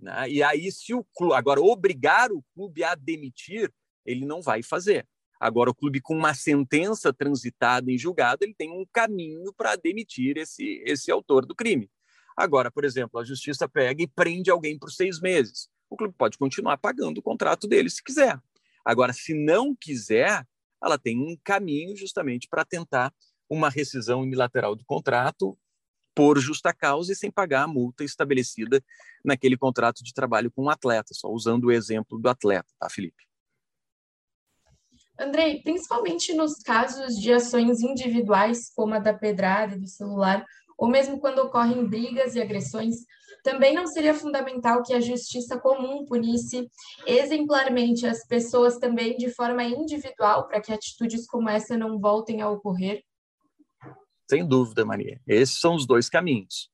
Né? 0.00 0.30
E 0.30 0.42
aí, 0.42 0.72
se 0.72 0.92
o 0.92 1.04
clube, 1.16 1.34
agora, 1.34 1.60
obrigar 1.60 2.32
o 2.32 2.44
clube 2.54 2.82
a 2.82 2.96
demitir, 2.96 3.72
ele 4.04 4.26
não 4.26 4.42
vai 4.42 4.64
fazer. 4.64 5.06
Agora, 5.38 5.70
o 5.70 5.74
clube 5.74 6.00
com 6.00 6.16
uma 6.16 6.34
sentença 6.34 7.12
transitada 7.12 7.88
em 7.88 7.96
julgado, 7.96 8.44
ele 8.44 8.54
tem 8.54 8.72
um 8.72 8.84
caminho 8.92 9.54
para 9.56 9.76
demitir 9.76 10.36
esse, 10.38 10.82
esse 10.84 11.08
autor 11.08 11.46
do 11.46 11.54
crime. 11.54 11.88
Agora, 12.36 12.68
por 12.68 12.84
exemplo, 12.84 13.20
a 13.20 13.24
justiça 13.24 13.68
pega 13.68 14.02
e 14.02 14.08
prende 14.08 14.50
alguém 14.50 14.76
por 14.76 14.90
seis 14.90 15.20
meses. 15.20 15.68
O 15.90 15.96
clube 15.96 16.14
pode 16.16 16.38
continuar 16.38 16.78
pagando 16.78 17.18
o 17.18 17.22
contrato 17.22 17.66
dele 17.66 17.90
se 17.90 18.02
quiser. 18.02 18.40
Agora, 18.84 19.12
se 19.12 19.34
não 19.34 19.74
quiser, 19.74 20.46
ela 20.82 20.96
tem 20.96 21.18
um 21.18 21.36
caminho 21.44 21.96
justamente 21.96 22.48
para 22.48 22.64
tentar 22.64 23.12
uma 23.48 23.68
rescisão 23.68 24.20
unilateral 24.22 24.76
do 24.76 24.84
contrato 24.84 25.58
por 26.14 26.38
justa 26.38 26.72
causa 26.72 27.12
e 27.12 27.16
sem 27.16 27.30
pagar 27.30 27.64
a 27.64 27.68
multa 27.68 28.04
estabelecida 28.04 28.82
naquele 29.24 29.56
contrato 29.56 30.02
de 30.02 30.12
trabalho 30.12 30.50
com 30.50 30.62
o 30.62 30.64
um 30.66 30.70
atleta, 30.70 31.12
só 31.12 31.28
usando 31.28 31.64
o 31.64 31.72
exemplo 31.72 32.18
do 32.18 32.28
atleta, 32.28 32.68
tá, 32.78 32.88
Felipe? 32.88 33.24
Andrei, 35.18 35.60
principalmente 35.62 36.32
nos 36.32 36.62
casos 36.62 37.16
de 37.16 37.32
ações 37.32 37.80
individuais, 37.82 38.72
como 38.74 38.94
a 38.94 38.98
da 38.98 39.12
pedrada 39.12 39.76
e 39.76 39.80
do 39.80 39.86
celular, 39.86 40.46
ou 40.80 40.88
mesmo 40.88 41.20
quando 41.20 41.40
ocorrem 41.40 41.86
brigas 41.86 42.34
e 42.34 42.40
agressões, 42.40 43.04
também 43.44 43.74
não 43.74 43.86
seria 43.86 44.14
fundamental 44.14 44.82
que 44.82 44.94
a 44.94 45.00
justiça 45.00 45.60
comum 45.60 46.06
punisse 46.06 46.70
exemplarmente 47.06 48.06
as 48.06 48.26
pessoas 48.26 48.78
também 48.78 49.14
de 49.18 49.28
forma 49.28 49.62
individual, 49.62 50.48
para 50.48 50.58
que 50.58 50.72
atitudes 50.72 51.26
como 51.26 51.50
essa 51.50 51.76
não 51.76 52.00
voltem 52.00 52.40
a 52.40 52.48
ocorrer? 52.48 53.04
Sem 54.28 54.46
dúvida, 54.46 54.82
Maria. 54.82 55.20
Esses 55.28 55.60
são 55.60 55.74
os 55.74 55.86
dois 55.86 56.08
caminhos. 56.08 56.70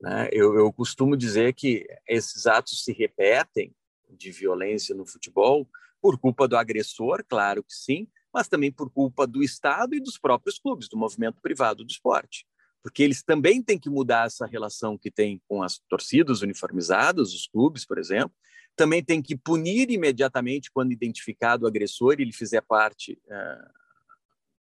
Né? 0.00 0.30
Eu, 0.32 0.54
eu 0.54 0.72
costumo 0.72 1.14
dizer 1.14 1.52
que 1.52 1.86
esses 2.08 2.46
atos 2.46 2.82
se 2.82 2.92
repetem 2.92 3.74
de 4.08 4.32
violência 4.32 4.94
no 4.94 5.04
futebol 5.04 5.68
por 6.00 6.18
culpa 6.18 6.48
do 6.48 6.56
agressor, 6.56 7.22
claro 7.28 7.62
que 7.62 7.74
sim, 7.74 8.08
mas 8.32 8.48
também 8.48 8.72
por 8.72 8.90
culpa 8.90 9.26
do 9.26 9.42
Estado 9.42 9.94
e 9.94 10.00
dos 10.00 10.16
próprios 10.16 10.58
clubes, 10.58 10.88
do 10.88 10.96
movimento 10.96 11.42
privado 11.42 11.84
do 11.84 11.90
esporte. 11.90 12.46
Porque 12.86 13.02
eles 13.02 13.20
também 13.20 13.60
têm 13.60 13.80
que 13.80 13.90
mudar 13.90 14.28
essa 14.28 14.46
relação 14.46 14.96
que 14.96 15.10
tem 15.10 15.42
com 15.48 15.60
as 15.60 15.80
torcidas 15.88 16.42
uniformizadas, 16.42 17.34
os 17.34 17.48
clubes, 17.48 17.84
por 17.84 17.98
exemplo. 17.98 18.30
Também 18.76 19.02
tem 19.02 19.20
que 19.20 19.36
punir 19.36 19.90
imediatamente 19.90 20.70
quando 20.70 20.92
identificado 20.92 21.64
o 21.64 21.66
agressor 21.66 22.14
e 22.16 22.22
ele 22.22 22.32
fizer 22.32 22.60
parte 22.60 23.20
uh, 23.24 23.68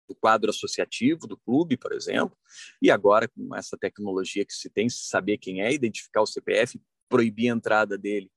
do 0.07 0.15
quadro 0.15 0.49
associativo 0.49 1.27
do 1.27 1.37
clube, 1.37 1.77
por 1.77 1.93
exemplo. 1.93 2.35
E 2.81 2.89
agora, 2.89 3.27
com 3.27 3.55
essa 3.55 3.77
tecnologia 3.77 4.43
que 4.43 4.53
se 4.53 4.71
tem, 4.71 4.89
saber 4.89 5.37
quem 5.37 5.61
é, 5.61 5.71
identificar 5.71 6.23
o 6.23 6.25
CPF, 6.25 6.81
proibir 7.07 7.51
a 7.51 7.55
entrada 7.55 7.95
dele 7.95 8.31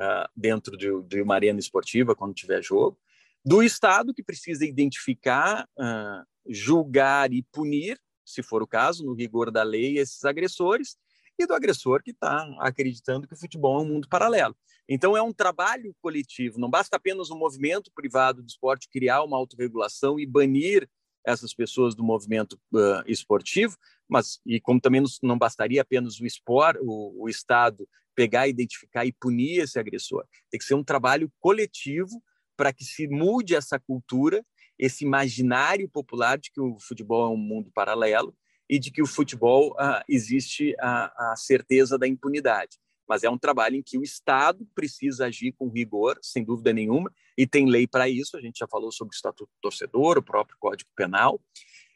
uh, 0.00 0.28
dentro 0.36 0.76
de, 0.76 0.88
de, 1.04 1.22
uma 1.22 1.36
arena 1.36 1.60
esportiva 1.60 2.16
quando 2.16 2.34
tiver 2.34 2.60
jogo, 2.60 2.98
do 3.44 3.62
Estado 3.62 4.12
que 4.12 4.24
precisa 4.24 4.66
identificar, 4.66 5.64
uh, 5.78 6.26
julgar 6.48 7.32
e 7.32 7.44
punir, 7.52 8.00
se 8.24 8.42
for 8.42 8.62
o 8.62 8.66
caso, 8.66 9.04
no 9.04 9.14
rigor 9.14 9.50
da 9.50 9.62
lei, 9.62 9.98
esses 9.98 10.24
agressores, 10.24 10.96
e 11.38 11.46
do 11.46 11.54
agressor 11.54 12.02
que 12.02 12.10
está 12.10 12.46
acreditando 12.60 13.26
que 13.26 13.34
o 13.34 13.38
futebol 13.38 13.80
é 13.80 13.82
um 13.82 13.88
mundo 13.88 14.08
paralelo. 14.08 14.54
Então, 14.88 15.16
é 15.16 15.22
um 15.22 15.32
trabalho 15.32 15.94
coletivo, 16.00 16.58
não 16.58 16.68
basta 16.68 16.96
apenas 16.96 17.30
um 17.30 17.38
movimento 17.38 17.90
privado 17.94 18.42
do 18.42 18.48
esporte 18.48 18.88
criar 18.88 19.22
uma 19.22 19.36
autorregulação 19.36 20.18
e 20.18 20.26
banir 20.26 20.88
essas 21.24 21.54
pessoas 21.54 21.94
do 21.94 22.02
movimento 22.02 22.58
uh, 22.74 23.02
esportivo, 23.06 23.76
mas 24.08 24.40
e 24.44 24.60
como 24.60 24.80
também 24.80 25.02
não 25.22 25.38
bastaria 25.38 25.80
apenas 25.80 26.20
o 26.20 26.26
esporte, 26.26 26.80
o, 26.82 27.24
o 27.24 27.28
Estado 27.28 27.88
pegar, 28.14 28.48
identificar 28.48 29.06
e 29.06 29.12
punir 29.12 29.60
esse 29.60 29.78
agressor. 29.78 30.26
Tem 30.50 30.58
que 30.58 30.64
ser 30.64 30.74
um 30.74 30.84
trabalho 30.84 31.32
coletivo 31.38 32.22
para 32.56 32.72
que 32.72 32.84
se 32.84 33.08
mude 33.08 33.54
essa 33.54 33.78
cultura, 33.78 34.44
esse 34.78 35.04
imaginário 35.04 35.88
popular 35.88 36.38
de 36.38 36.50
que 36.50 36.60
o 36.60 36.78
futebol 36.78 37.24
é 37.24 37.28
um 37.28 37.36
mundo 37.36 37.70
paralelo 37.74 38.34
e 38.68 38.78
de 38.78 38.90
que 38.90 39.02
o 39.02 39.06
futebol 39.06 39.74
ah, 39.78 40.02
existe 40.08 40.74
a, 40.80 41.32
a 41.32 41.36
certeza 41.36 41.98
da 41.98 42.08
impunidade. 42.08 42.78
Mas 43.08 43.22
é 43.22 43.30
um 43.30 43.36
trabalho 43.36 43.76
em 43.76 43.82
que 43.82 43.98
o 43.98 44.02
Estado 44.02 44.66
precisa 44.74 45.26
agir 45.26 45.52
com 45.52 45.68
rigor, 45.68 46.18
sem 46.22 46.44
dúvida 46.44 46.72
nenhuma, 46.72 47.12
e 47.36 47.46
tem 47.46 47.68
lei 47.68 47.86
para 47.86 48.08
isso. 48.08 48.36
A 48.36 48.40
gente 48.40 48.58
já 48.58 48.66
falou 48.66 48.90
sobre 48.90 49.14
o 49.14 49.16
Estatuto 49.16 49.50
do 49.50 49.60
Torcedor, 49.60 50.18
o 50.18 50.22
próprio 50.22 50.56
Código 50.58 50.90
Penal, 50.96 51.40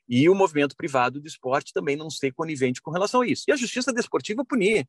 e 0.09 0.29
o 0.29 0.35
movimento 0.35 0.77
privado 0.77 1.21
do 1.21 1.27
esporte 1.27 1.73
também 1.73 1.97
não 1.97 2.11
ser 2.11 2.33
conivente 2.33 2.83
com 2.83 2.91
relação 2.91 3.23
a 3.23 3.27
isso. 3.27 3.45
E 3.49 3.53
a 3.53 3.57
justiça 3.57 3.93
desportiva 3.93 4.45
punir. 4.45 4.87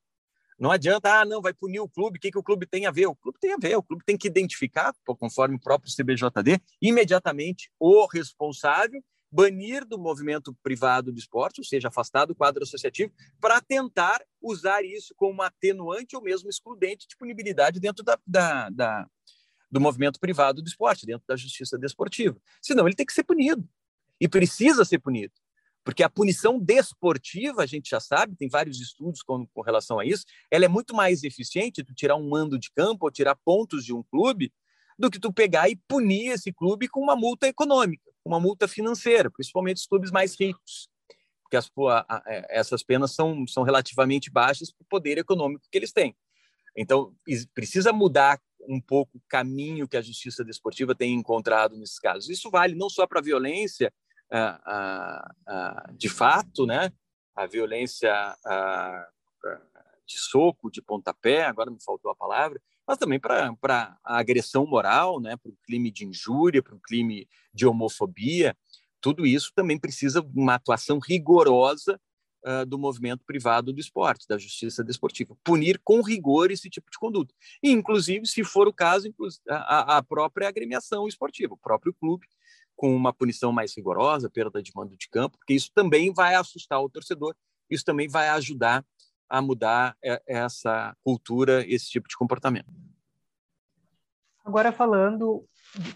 Não 0.60 0.72
adianta, 0.72 1.22
ah, 1.22 1.26
não, 1.26 1.42
vai 1.42 1.54
punir 1.54 1.80
o 1.80 1.88
clube, 1.88 2.18
o 2.18 2.22
que, 2.22 2.32
que 2.32 2.38
o 2.38 2.44
clube 2.44 2.66
tem 2.66 2.86
a 2.88 2.92
ver? 2.92 3.06
O 3.06 3.16
clube 3.16 3.38
tem 3.40 3.54
a 3.54 3.58
ver, 3.58 3.76
o 3.76 3.84
clube 3.84 4.04
tem 4.04 4.18
que 4.18 4.28
identificar, 4.28 4.94
conforme 5.06 5.56
o 5.56 5.60
próprio 5.60 5.94
CBJD, 5.94 6.60
imediatamente 6.82 7.70
o 7.80 8.08
responsável, 8.08 9.04
banir 9.32 9.86
do 9.86 10.00
movimento 10.00 10.56
privado 10.64 11.12
do 11.12 11.20
esporte, 11.20 11.60
ou 11.60 11.66
seja, 11.66 11.90
afastar 11.90 12.26
do 12.26 12.34
quadro 12.34 12.64
associativo, 12.64 13.12
para 13.40 13.62
tentar 13.62 14.24
usar 14.42 14.84
isso 14.84 15.14
como 15.16 15.42
atenuante 15.42 16.16
ou 16.16 16.22
mesmo 16.22 16.50
excludente 16.50 17.08
de 17.08 17.16
punibilidade 17.18 17.80
dentro 17.80 18.04
da, 18.04 18.18
da, 18.26 18.70
da, 18.70 19.08
do 19.70 19.80
movimento 19.80 20.20
privado 20.20 20.62
do 20.62 20.68
esporte, 20.68 21.06
dentro 21.06 21.28
da 21.28 21.36
justiça 21.36 21.78
desportiva. 21.78 22.40
Senão 22.62 22.88
ele 22.88 22.96
tem 22.96 23.06
que 23.06 23.14
ser 23.14 23.24
punido, 23.24 23.68
e 24.20 24.28
precisa 24.28 24.84
ser 24.84 25.00
punido. 25.00 25.34
Porque 25.88 26.04
a 26.04 26.10
punição 26.10 26.60
desportiva, 26.60 27.64
a 27.64 27.66
gente 27.66 27.92
já 27.92 28.02
sabe, 28.02 28.36
tem 28.36 28.50
vários 28.50 28.82
estudos 28.82 29.22
com, 29.22 29.48
com 29.48 29.62
relação 29.62 29.98
a 29.98 30.06
isso, 30.06 30.26
ela 30.52 30.66
é 30.66 30.68
muito 30.68 30.94
mais 30.94 31.24
eficiente 31.24 31.82
tu 31.82 31.94
tirar 31.94 32.18
um 32.18 32.28
mando 32.28 32.60
de 32.60 32.70
campo 32.76 33.06
ou 33.06 33.10
tirar 33.10 33.38
pontos 33.38 33.86
de 33.86 33.94
um 33.94 34.04
clube 34.04 34.52
do 35.00 35.10
que 35.10 35.18
tu 35.18 35.32
pegar 35.32 35.70
e 35.70 35.78
punir 35.88 36.34
esse 36.34 36.52
clube 36.52 36.90
com 36.90 37.00
uma 37.00 37.16
multa 37.16 37.48
econômica, 37.48 38.04
uma 38.26 38.38
multa 38.38 38.68
financeira, 38.68 39.32
principalmente 39.32 39.78
os 39.78 39.88
clubes 39.88 40.12
mais 40.12 40.38
ricos, 40.38 40.90
porque 41.42 41.56
as, 41.56 41.72
a, 41.90 42.18
a, 42.18 42.24
é, 42.28 42.46
essas 42.50 42.84
penas 42.84 43.14
são, 43.14 43.48
são 43.48 43.64
relativamente 43.64 44.30
baixas 44.30 44.70
para 44.70 44.84
o 44.84 44.88
poder 44.90 45.18
econômico 45.18 45.70
que 45.72 45.78
eles 45.78 45.94
têm. 45.94 46.14
Então, 46.76 47.16
precisa 47.56 47.94
mudar 47.94 48.42
um 48.68 48.82
pouco 48.82 49.20
o 49.20 49.22
caminho 49.30 49.88
que 49.88 49.96
a 49.96 50.02
justiça 50.02 50.44
desportiva 50.44 50.94
tem 50.94 51.14
encontrado 51.14 51.78
nesses 51.78 51.98
casos. 51.98 52.30
Isso 52.30 52.52
vale 52.52 52.76
não 52.76 52.90
só 52.90 53.08
para 53.08 53.22
a 53.22 53.24
violência, 53.24 53.90
de 55.96 56.10
fato, 56.10 56.66
né, 56.66 56.92
a 57.36 57.46
violência 57.46 58.36
de 60.06 60.18
soco, 60.18 60.72
de 60.72 60.82
pontapé, 60.82 61.44
agora 61.44 61.70
me 61.70 61.84
faltou 61.84 62.10
a 62.10 62.16
palavra, 62.16 62.62
mas 62.88 62.98
também 62.98 63.20
para 63.20 63.98
a 64.04 64.18
agressão 64.18 64.66
moral, 64.66 65.20
né, 65.20 65.36
para 65.36 65.52
o 65.52 65.58
crime 65.64 65.92
de 65.92 66.06
injúria, 66.06 66.64
para 66.64 66.76
o 66.76 66.80
crime 66.80 67.28
de 67.54 67.66
homofobia. 67.68 68.56
Tudo 69.02 69.26
isso 69.26 69.52
também 69.54 69.78
precisa 69.78 70.22
de 70.22 70.40
uma 70.40 70.56
atuação 70.56 70.98
rigorosa 70.98 72.00
uh, 72.46 72.66
do 72.66 72.80
movimento 72.80 73.26
privado 73.26 73.74
do 73.74 73.80
esporte, 73.80 74.26
da 74.28 74.38
justiça 74.38 74.84
desportiva. 74.84 75.38
Punir 75.44 75.80
com 75.84 76.02
rigor 76.02 76.50
esse 76.50 76.70
tipo 76.70 76.90
de 76.90 76.98
conduta. 76.98 77.34
E, 77.62 77.72
inclusive, 77.72 78.26
se 78.26 78.44
for 78.44 78.68
o 78.68 78.74
caso, 78.74 79.14
a 79.50 80.02
própria 80.02 80.48
agremiação 80.48 81.08
esportiva, 81.08 81.54
o 81.54 81.58
próprio 81.58 81.94
clube, 81.94 82.26
com 82.78 82.96
uma 82.96 83.12
punição 83.12 83.52
mais 83.52 83.76
rigorosa, 83.76 84.30
perda 84.30 84.62
de 84.62 84.72
mando 84.74 84.96
de 84.96 85.10
campo, 85.10 85.38
porque 85.38 85.54
isso 85.54 85.72
também 85.74 86.14
vai 86.14 86.36
assustar 86.36 86.82
o 86.82 86.90
torcedor, 86.90 87.36
isso 87.70 87.84
também 87.84 88.08
vai 88.08 88.30
ajudar 88.30 88.86
a 89.28 89.42
mudar 89.42 89.98
essa 90.26 90.96
cultura, 91.04 91.66
esse 91.68 91.90
tipo 91.90 92.08
de 92.08 92.16
comportamento. 92.16 92.72
Agora 94.46 94.72
falando 94.72 95.44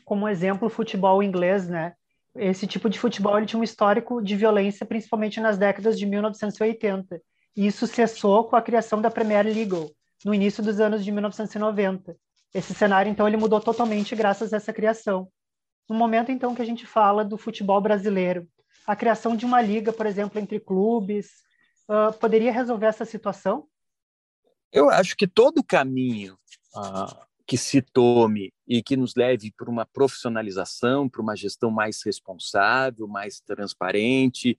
como 0.04 0.28
exemplo 0.28 0.70
futebol 0.70 1.24
inglês, 1.24 1.70
né? 1.70 1.94
Esse 2.36 2.68
tipo 2.68 2.90
de 2.90 3.00
futebol 3.00 3.38
ele 3.38 3.46
tinha 3.46 3.60
um 3.60 3.64
histórico 3.64 4.22
de 4.22 4.36
violência, 4.36 4.86
principalmente 4.86 5.40
nas 5.40 5.58
décadas 5.58 5.98
de 5.98 6.06
1980. 6.06 7.22
E 7.56 7.68
isso 7.68 7.88
cessou 7.88 8.46
com 8.46 8.56
a 8.56 8.62
criação 8.62 9.02
da 9.02 9.12
Premier 9.12 9.46
League 9.46 9.94
no 10.26 10.34
início 10.34 10.64
dos 10.64 10.80
anos 10.80 11.04
de 11.04 11.12
1990. 11.12 12.16
Esse 12.54 12.74
cenário 12.74 13.10
então 13.10 13.28
ele 13.28 13.38
mudou 13.38 13.62
totalmente 13.62 14.16
graças 14.16 14.54
a 14.54 14.58
essa 14.58 14.74
criação. 14.74 15.30
No 15.92 15.98
momento, 15.98 16.32
então, 16.32 16.56
que 16.56 16.62
a 16.62 16.66
gente 16.66 16.86
fala 16.86 17.22
do 17.22 17.38
futebol 17.38 17.82
brasileiro, 17.82 18.48
a 18.88 18.96
criação 18.96 19.36
de 19.36 19.46
uma 19.46 19.62
liga, 19.62 19.92
por 19.92 20.06
exemplo, 20.06 20.40
entre 20.40 20.58
clubes, 20.58 21.28
uh, 21.90 22.18
poderia 22.18 22.50
resolver 22.50 22.86
essa 22.86 23.04
situação? 23.04 23.68
Eu 24.72 24.90
acho 24.90 25.18
que 25.18 25.28
todo 25.28 25.62
caminho 25.62 26.40
uh, 26.78 27.14
que 27.46 27.58
se 27.58 27.82
tome 27.82 28.54
e 28.66 28.82
que 28.82 28.96
nos 28.96 29.16
leve 29.18 29.52
para 29.52 29.70
uma 29.70 29.86
profissionalização, 29.86 31.10
para 31.10 31.22
uma 31.22 31.36
gestão 31.36 31.70
mais 31.70 32.02
responsável, 32.06 33.06
mais 33.06 33.42
transparente, 33.42 34.58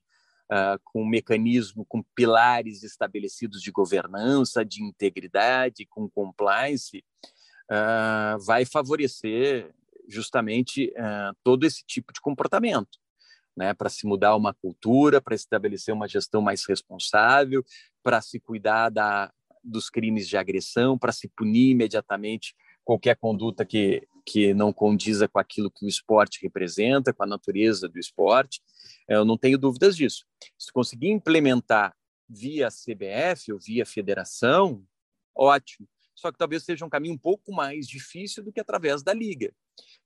uh, 0.52 0.78
com 0.84 1.02
um 1.02 1.08
mecanismo, 1.08 1.86
com 1.86 2.02
pilares 2.14 2.82
estabelecidos 2.82 3.62
de 3.62 3.70
governança, 3.70 4.62
de 4.62 4.84
integridade, 4.84 5.86
com 5.86 6.10
compliance, 6.10 7.02
vai 8.44 8.66
favorecer 8.66 9.72
justamente 10.08 10.92
uh, 10.96 11.36
todo 11.42 11.64
esse 11.64 11.84
tipo 11.86 12.12
de 12.12 12.20
comportamento. 12.20 13.00
Né, 13.54 13.74
para 13.74 13.90
se 13.90 14.06
mudar 14.06 14.34
uma 14.34 14.54
cultura, 14.54 15.20
para 15.20 15.34
estabelecer 15.34 15.92
uma 15.92 16.08
gestão 16.08 16.40
mais 16.40 16.64
responsável, 16.66 17.62
para 18.02 18.18
se 18.22 18.40
cuidar 18.40 18.88
da, 18.88 19.30
dos 19.62 19.90
crimes 19.90 20.26
de 20.26 20.38
agressão, 20.38 20.98
para 20.98 21.12
se 21.12 21.28
punir 21.28 21.72
imediatamente 21.72 22.54
qualquer 22.82 23.14
conduta 23.16 23.64
que, 23.64 24.08
que 24.24 24.54
não 24.54 24.72
condiza 24.72 25.28
com 25.28 25.38
aquilo 25.38 25.70
que 25.70 25.84
o 25.84 25.88
esporte 25.88 26.40
representa, 26.42 27.12
com 27.12 27.22
a 27.22 27.26
natureza 27.26 27.88
do 27.88 27.98
esporte. 27.98 28.60
Eu 29.08 29.24
não 29.24 29.36
tenho 29.36 29.58
dúvidas 29.58 29.96
disso. 29.96 30.24
Se 30.58 30.72
conseguir 30.72 31.10
implementar 31.10 31.94
via 32.28 32.68
CBF 32.68 33.52
ou 33.52 33.58
via 33.60 33.84
federação, 33.84 34.84
ótimo. 35.36 35.86
Só 36.14 36.30
que 36.30 36.38
talvez 36.38 36.64
seja 36.64 36.84
um 36.84 36.90
caminho 36.90 37.14
um 37.14 37.18
pouco 37.18 37.52
mais 37.52 37.86
difícil 37.86 38.42
do 38.42 38.52
que 38.52 38.60
através 38.60 39.02
da 39.02 39.12
liga, 39.12 39.54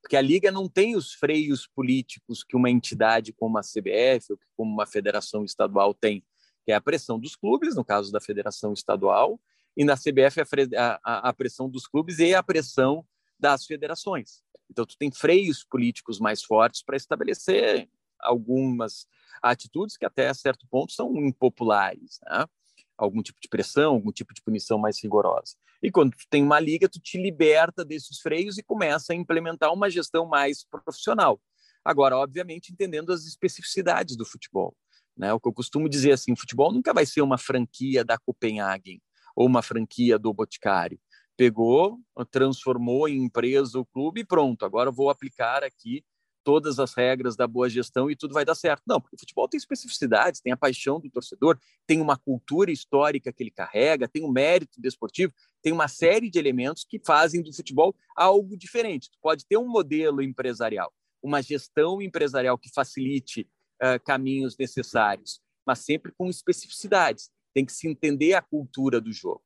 porque 0.01 0.17
a 0.17 0.21
liga 0.21 0.51
não 0.51 0.69
tem 0.69 0.97
os 0.97 1.13
freios 1.13 1.67
políticos 1.67 2.45
que 2.45 2.57
uma 2.57 2.71
entidade 2.71 3.33
como 3.33 3.59
a 3.59 3.63
CBF 3.63 4.33
ou 4.33 4.39
como 4.57 4.73
uma 4.73 4.87
federação 4.87 5.45
estadual 5.45 5.93
tem, 5.93 6.25
que 6.65 6.73
é 6.73 6.75
a 6.75 6.81
pressão 6.81 7.19
dos 7.19 7.35
clubes, 7.35 7.75
no 7.75 7.85
caso 7.85 8.13
da 8.13 8.21
federação 8.21 8.73
estadual, 8.73 9.41
e 9.77 9.85
na 9.85 9.97
CBF 9.97 10.41
a, 10.77 11.01
a, 11.05 11.29
a 11.29 11.33
pressão 11.33 11.69
dos 11.69 11.87
clubes 11.87 12.19
e 12.19 12.35
a 12.35 12.43
pressão 12.43 13.05
das 13.39 13.67
federações. 13.67 14.43
Então, 14.71 14.87
tu 14.87 14.97
tem 14.97 15.11
freios 15.13 15.65
políticos 15.65 16.19
mais 16.19 16.43
fortes 16.43 16.83
para 16.83 16.97
estabelecer 16.97 17.89
algumas 18.21 19.07
atitudes 19.43 19.97
que 19.97 20.05
até 20.05 20.33
certo 20.33 20.67
ponto 20.69 20.93
são 20.93 21.15
impopulares, 21.17 22.19
né? 22.25 22.47
Algum 22.97 23.23
tipo 23.23 23.39
de 23.41 23.49
pressão, 23.49 23.95
algum 23.95 24.13
tipo 24.13 24.33
de 24.33 24.43
punição 24.43 24.79
mais 24.79 25.03
rigorosa. 25.03 25.55
E 25.83 25.91
quando 25.91 26.13
tu 26.13 26.25
tem 26.31 26.43
uma 26.43 26.59
liga, 26.59 26.89
tu 26.89 26.99
te 26.99 27.21
liberta 27.21 27.85
desses 27.85 28.21
freios 28.21 28.59
e 28.59 28.63
começa 28.63 29.13
a 29.13 29.17
implementar 29.17 29.73
uma 29.73 29.91
gestão 29.91 30.27
mais 30.27 30.65
profissional. 30.65 31.41
Agora, 31.85 32.17
obviamente, 32.17 32.73
entendendo 32.73 33.13
as 33.13 33.25
especificidades 33.27 34.17
do 34.17 34.25
futebol. 34.25 34.75
Né? 35.17 35.33
O 35.33 35.41
que 35.41 35.49
eu 35.49 35.53
costumo 35.53 35.89
dizer 35.89 36.13
assim, 36.13 36.33
o 36.33 36.37
futebol 36.37 36.73
nunca 36.73 36.93
vai 36.93 37.07
ser 37.07 37.23
uma 37.23 37.39
franquia 37.39 38.05
da 38.05 38.19
Copenhagen 38.19 39.01
ou 39.35 39.47
uma 39.47 39.63
franquia 39.63 40.19
do 40.19 40.33
Boticário. 40.33 40.99
Pegou, 41.37 42.01
transformou 42.31 43.09
em 43.09 43.23
empresa 43.23 43.79
o 43.79 43.85
clube 43.85 44.23
e 44.23 44.25
pronto, 44.25 44.65
agora 44.65 44.91
vou 44.91 45.11
aplicar 45.11 45.63
aqui 45.63 46.03
todas 46.47 46.79
as 46.79 46.95
regras 46.95 47.35
da 47.35 47.45
boa 47.45 47.69
gestão 47.69 48.09
e 48.09 48.15
tudo 48.15 48.33
vai 48.33 48.45
dar 48.45 48.55
certo. 48.55 48.85
Não, 48.87 49.01
porque 49.01 49.17
o 49.17 49.19
futebol 49.19 49.49
tem 49.49 49.59
especificidades, 49.59 50.41
tem 50.41 50.53
a 50.53 50.57
paixão 50.57 51.01
do 51.01 51.11
torcedor, 51.11 51.59
tem 51.85 52.01
uma 52.01 52.17
cultura 52.17 52.71
histórica 52.71 53.33
que 53.33 53.43
ele 53.43 53.51
carrega, 53.51 54.07
tem 54.07 54.23
o 54.23 54.29
um 54.29 54.31
mérito 54.31 54.81
desportivo, 54.81 55.33
tem 55.61 55.73
uma 55.73 55.89
série 55.89 56.31
de 56.31 56.39
elementos 56.39 56.87
que 56.89 57.01
fazem 57.05 57.43
do 57.43 57.53
futebol 57.53 57.97
algo 58.15 58.57
diferente. 58.57 59.11
Tu 59.11 59.19
pode 59.21 59.45
ter 59.45 59.57
um 59.57 59.69
modelo 59.69 60.23
empresarial, 60.23 60.95
uma 61.21 61.43
gestão 61.43 62.01
empresarial 62.01 62.57
que 62.57 62.71
facilite 62.73 63.51
uh, 63.83 64.01
caminhos 64.05 64.57
necessários, 64.57 65.41
mas 65.67 65.81
sempre 65.81 66.13
com 66.17 66.31
especificidades 66.31 67.29
tem 67.53 67.67
que 67.67 67.73
se 67.73 67.89
entender 67.89 68.35
a 68.35 68.43
cultura 68.43 69.01
do 69.01 69.13
jogo. 69.13 69.43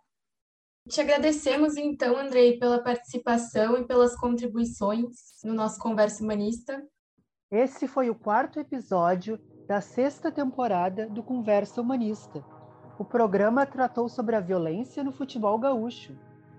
Te 0.91 1.01
agradecemos, 1.01 1.77
então, 1.77 2.17
Andrei, 2.17 2.59
pela 2.59 2.83
participação 2.83 3.79
e 3.79 3.85
pelas 3.85 4.17
contribuições 4.17 5.15
no 5.45 5.55
nosso 5.55 5.79
Conversa 5.79 6.21
Humanista. 6.21 6.83
Esse 7.49 7.87
foi 7.87 8.11
o 8.11 8.15
quarto 8.15 8.59
episódio 8.59 9.39
da 9.69 9.81
sexta 9.81 10.33
temporada 10.33 11.09
do 11.09 11.23
Conversa 11.23 11.81
Humanista. 11.81 12.45
O 12.99 13.05
programa 13.05 13.65
tratou 13.65 14.09
sobre 14.09 14.35
a 14.35 14.41
violência 14.41 15.05
no 15.05 15.13
futebol 15.13 15.57
gaúcho 15.61 16.13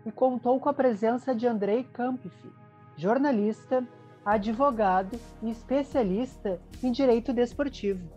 e 0.05 0.11
contou 0.13 0.61
com 0.61 0.69
a 0.69 0.73
presença 0.73 1.35
de 1.35 1.45
Andrei 1.45 1.83
Kampf, 1.83 2.31
jornalista, 2.95 3.85
advogado 4.25 5.19
e 5.43 5.51
especialista 5.51 6.61
em 6.81 6.89
direito 6.89 7.33
desportivo. 7.33 8.09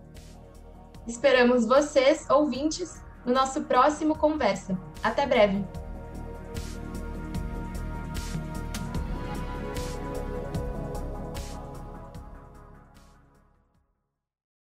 Esperamos 1.09 1.67
vocês, 1.67 2.31
ouvintes, 2.31 3.03
no 3.27 3.35
nosso 3.35 3.65
próximo 3.65 4.17
Conversa. 4.17 4.79
Até 5.03 5.27
breve! 5.27 5.84